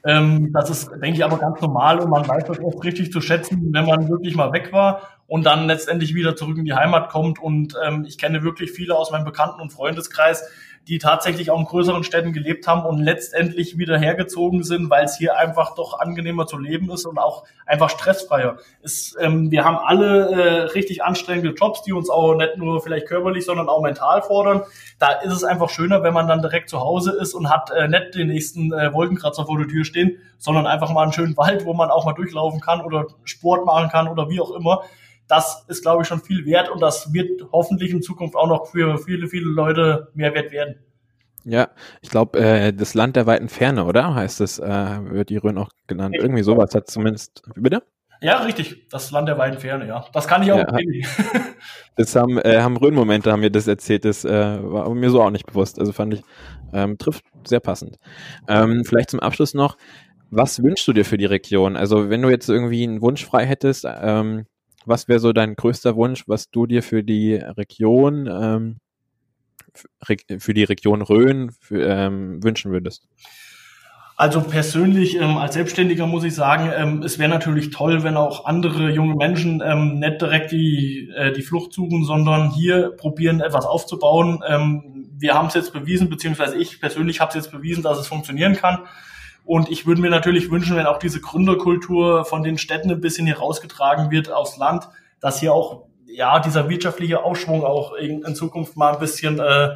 [0.05, 3.22] Ähm, das ist, denke ich, aber ganz normal und man weiß das oft richtig zu
[3.22, 7.09] schätzen, wenn man wirklich mal weg war und dann letztendlich wieder zurück in die Heimat
[7.09, 7.39] kommt.
[7.39, 10.49] Und ähm, ich kenne wirklich viele aus meinem Bekannten- und Freundeskreis,
[10.88, 15.17] die tatsächlich auch in größeren Städten gelebt haben und letztendlich wieder hergezogen sind, weil es
[15.17, 18.57] hier einfach doch angenehmer zu leben ist und auch einfach stressfreier.
[18.82, 23.07] Es, ähm, wir haben alle äh, richtig anstrengende Jobs, die uns auch nicht nur vielleicht
[23.07, 24.63] körperlich, sondern auch mental fordern.
[24.97, 27.88] Da ist es einfach schöner, wenn man dann direkt zu Hause ist und hat äh,
[27.88, 31.65] nicht den nächsten äh, Wolkenkratzer vor der Tür stehen, sondern einfach mal einen schönen Wald,
[31.65, 34.84] wo man auch mal durchlaufen kann oder Sport machen kann oder wie auch immer
[35.30, 38.67] das ist, glaube ich, schon viel wert und das wird hoffentlich in Zukunft auch noch
[38.67, 40.75] für viele, viele Leute mehr wert werden.
[41.45, 41.69] Ja,
[42.01, 44.13] ich glaube, äh, das Land der weiten Ferne, oder?
[44.15, 46.15] Heißt es, äh, wird die Rhön auch genannt.
[46.15, 46.23] Ja.
[46.23, 47.43] Irgendwie sowas hat zumindest.
[47.55, 47.84] Bitte?
[48.21, 48.89] Ja, richtig.
[48.89, 50.05] Das Land der weiten Ferne, ja.
[50.11, 50.57] Das kann ich auch.
[50.57, 50.67] Ja,
[51.95, 54.03] das haben, äh, haben Rhön-Momente, haben mir das erzählt.
[54.03, 55.80] Das äh, war mir so auch nicht bewusst.
[55.80, 56.21] Also fand ich,
[56.73, 57.97] ähm, trifft sehr passend.
[58.47, 59.77] Ähm, vielleicht zum Abschluss noch
[60.32, 61.77] Was wünschst du dir für die Region?
[61.77, 64.45] Also wenn du jetzt irgendwie einen Wunsch frei hättest, ähm,
[64.89, 68.77] was wäre so dein größter Wunsch, was du dir für die Region, ähm,
[70.39, 73.07] für die Region Rhön für, ähm, wünschen würdest?
[74.19, 78.43] Also persönlich ähm, als Selbstständiger muss ich sagen, ähm, es wäre natürlich toll, wenn auch
[78.43, 83.65] andere junge Menschen ähm, nicht direkt die, äh, die Flucht suchen, sondern hier probieren, etwas
[83.65, 84.41] aufzubauen.
[84.45, 88.07] Ähm, wir haben es jetzt bewiesen, beziehungsweise ich persönlich habe es jetzt bewiesen, dass es
[88.07, 88.79] funktionieren kann.
[89.50, 93.26] Und ich würde mir natürlich wünschen, wenn auch diese Gründerkultur von den Städten ein bisschen
[93.26, 94.88] hier rausgetragen wird aufs Land,
[95.22, 99.70] dass hier auch ja dieser wirtschaftliche Aufschwung auch in, in Zukunft mal ein bisschen äh,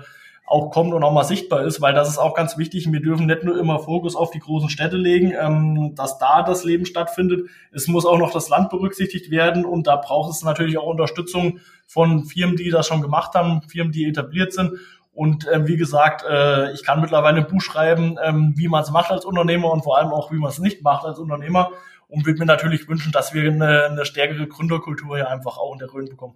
[0.45, 2.91] auch kommt und auch mal sichtbar ist, weil das ist auch ganz wichtig.
[2.91, 6.63] Wir dürfen nicht nur immer Fokus auf die großen Städte legen, ähm, dass da das
[6.63, 7.49] Leben stattfindet.
[7.71, 11.57] Es muss auch noch das Land berücksichtigt werden und da braucht es natürlich auch Unterstützung
[11.87, 14.73] von Firmen, die das schon gemacht haben, Firmen, die etabliert sind.
[15.13, 18.91] Und äh, wie gesagt, äh, ich kann mittlerweile ein Buch schreiben, ähm, wie man es
[18.91, 21.71] macht als Unternehmer und vor allem auch, wie man es nicht macht als Unternehmer.
[22.07, 25.79] Und würde mir natürlich wünschen, dass wir eine, eine stärkere Gründerkultur hier einfach auch in
[25.79, 26.35] der Rhön bekommen.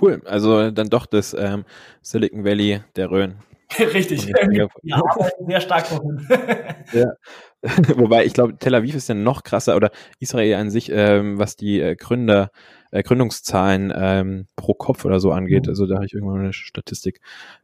[0.00, 1.64] Cool, also dann doch das ähm,
[2.02, 3.36] Silicon Valley der Rhön.
[3.78, 6.26] Richtig, wir arbeiten sehr stark dahin.
[6.92, 7.06] ja.
[7.96, 11.56] Wobei ich glaube, Tel Aviv ist ja noch krasser oder Israel an sich, ähm, was
[11.56, 12.50] die äh, Gründer,
[12.90, 15.64] äh, Gründungszahlen ähm, pro Kopf oder so angeht.
[15.64, 15.70] Mhm.
[15.70, 17.20] Also da habe ich irgendwann eine Statistik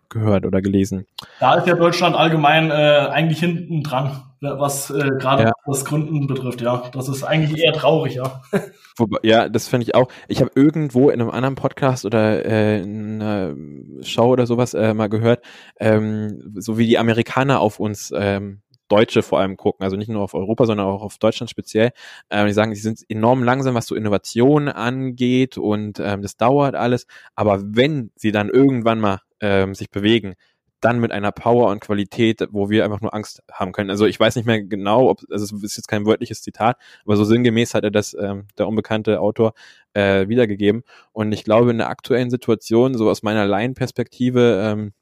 [0.09, 1.07] gehört oder gelesen.
[1.41, 2.75] Da ist ja Deutschland allgemein äh,
[3.11, 5.53] eigentlich hinten dran, was äh, gerade ja.
[5.67, 6.85] das Gründen betrifft, ja.
[6.93, 8.43] Das ist eigentlich eher traurig, ja.
[8.97, 10.09] Wobei, ja, das finde ich auch.
[10.29, 13.55] Ich habe irgendwo in einem anderen Podcast oder äh, in einer
[14.03, 15.45] Show oder sowas äh, mal gehört,
[15.79, 20.23] ähm, so wie die Amerikaner auf uns ähm, Deutsche vor allem gucken, also nicht nur
[20.23, 21.91] auf Europa, sondern auch auf Deutschland speziell.
[22.31, 26.75] Ähm, die sagen, sie sind enorm langsam, was so Innovationen angeht und ähm, das dauert
[26.75, 27.07] alles.
[27.35, 30.35] Aber wenn sie dann irgendwann mal ähm, sich bewegen,
[30.81, 33.91] dann mit einer Power und Qualität, wo wir einfach nur Angst haben können.
[33.91, 37.17] Also ich weiß nicht mehr genau, ob also es ist jetzt kein wörtliches Zitat, aber
[37.17, 39.55] so sinngemäß hat er das ähm, der unbekannte Autor
[39.95, 40.83] äh, wiedergegeben.
[41.13, 44.93] Und ich glaube, in der aktuellen Situation, so aus meiner Laienperspektive, ähm,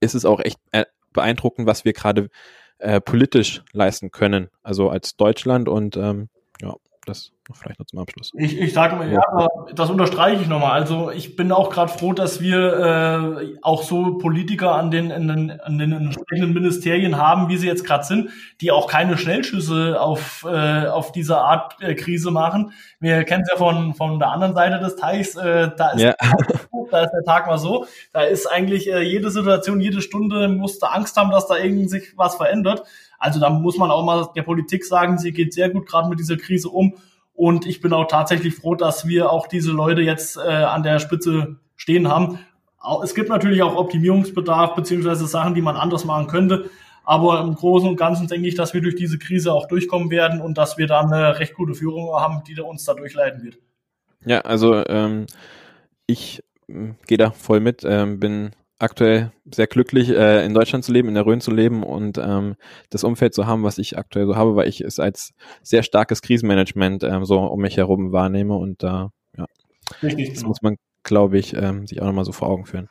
[0.00, 2.30] ist es auch echt äh, beeindruckend, was wir gerade
[2.80, 4.48] äh, politisch leisten können.
[4.62, 6.28] Also als Deutschland und ähm,
[6.60, 6.74] ja,
[7.06, 8.32] das vielleicht noch zum Abschluss.
[8.34, 9.22] Ich, ich sage mal, ja,
[9.74, 10.72] das unterstreiche ich nochmal.
[10.72, 15.28] Also ich bin auch gerade froh, dass wir äh, auch so Politiker an den, an
[15.28, 18.30] den, an den entsprechenden Ministerien haben, wie sie jetzt gerade sind,
[18.60, 22.72] die auch keine Schnellschüsse auf, äh, auf diese Art äh, Krise machen.
[22.98, 26.14] Wir kennen es ja von, von der anderen Seite des Teichs, äh, da, ist ja.
[26.90, 27.86] da ist der Tag mal so.
[28.12, 32.12] Da ist eigentlich äh, jede Situation, jede Stunde musste Angst haben, dass da irgendwie sich
[32.16, 32.82] was verändert.
[33.18, 36.18] Also da muss man auch mal der Politik sagen, sie geht sehr gut gerade mit
[36.18, 36.94] dieser Krise um
[37.40, 40.98] und ich bin auch tatsächlich froh, dass wir auch diese Leute jetzt äh, an der
[40.98, 42.38] Spitze stehen haben.
[43.02, 46.68] Es gibt natürlich auch Optimierungsbedarf beziehungsweise Sachen, die man anders machen könnte.
[47.02, 50.42] Aber im Großen und Ganzen denke ich, dass wir durch diese Krise auch durchkommen werden
[50.42, 53.56] und dass wir da eine recht gute Führung haben, die uns da durchleiten wird.
[54.26, 55.24] Ja, also ähm,
[56.06, 58.50] ich äh, gehe da voll mit, ähm, bin
[58.80, 62.56] aktuell sehr glücklich, äh, in Deutschland zu leben, in der Rhön zu leben und ähm,
[62.88, 66.22] das Umfeld zu haben, was ich aktuell so habe, weil ich es als sehr starkes
[66.22, 69.46] Krisenmanagement ähm, so um mich herum wahrnehme und da, äh, ja,
[70.02, 70.48] Richtig, das genau.
[70.48, 72.88] muss man, glaube ich, ähm, sich auch nochmal so vor Augen führen.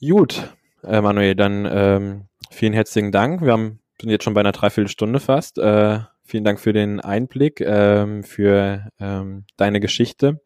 [0.00, 0.54] Gut,
[0.84, 3.42] äh, Manuel, dann ähm, vielen herzlichen Dank.
[3.42, 5.58] Wir haben, sind jetzt schon bei einer Dreiviertelstunde fast.
[5.58, 10.40] Äh, vielen Dank für den Einblick, ähm, für ähm, deine Geschichte.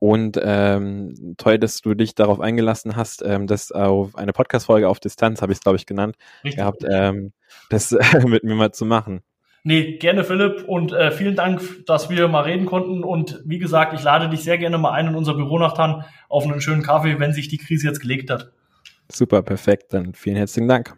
[0.00, 4.98] Und ähm, toll, dass du dich darauf eingelassen hast, ähm, das auf eine Podcast-Folge auf
[4.98, 6.58] Distanz, habe ich es, glaube ich, genannt, Richtig.
[6.58, 7.32] gehabt, ähm,
[7.68, 9.20] das äh, mit mir mal zu machen.
[9.62, 13.04] Nee, gerne Philipp und äh, vielen Dank, dass wir mal reden konnten.
[13.04, 16.06] Und wie gesagt, ich lade dich sehr gerne mal ein in unser Büro nach Tann
[16.30, 18.52] auf einen schönen Kaffee, wenn sich die Krise jetzt gelegt hat.
[19.12, 19.92] Super, perfekt.
[19.92, 20.96] Dann vielen herzlichen Dank.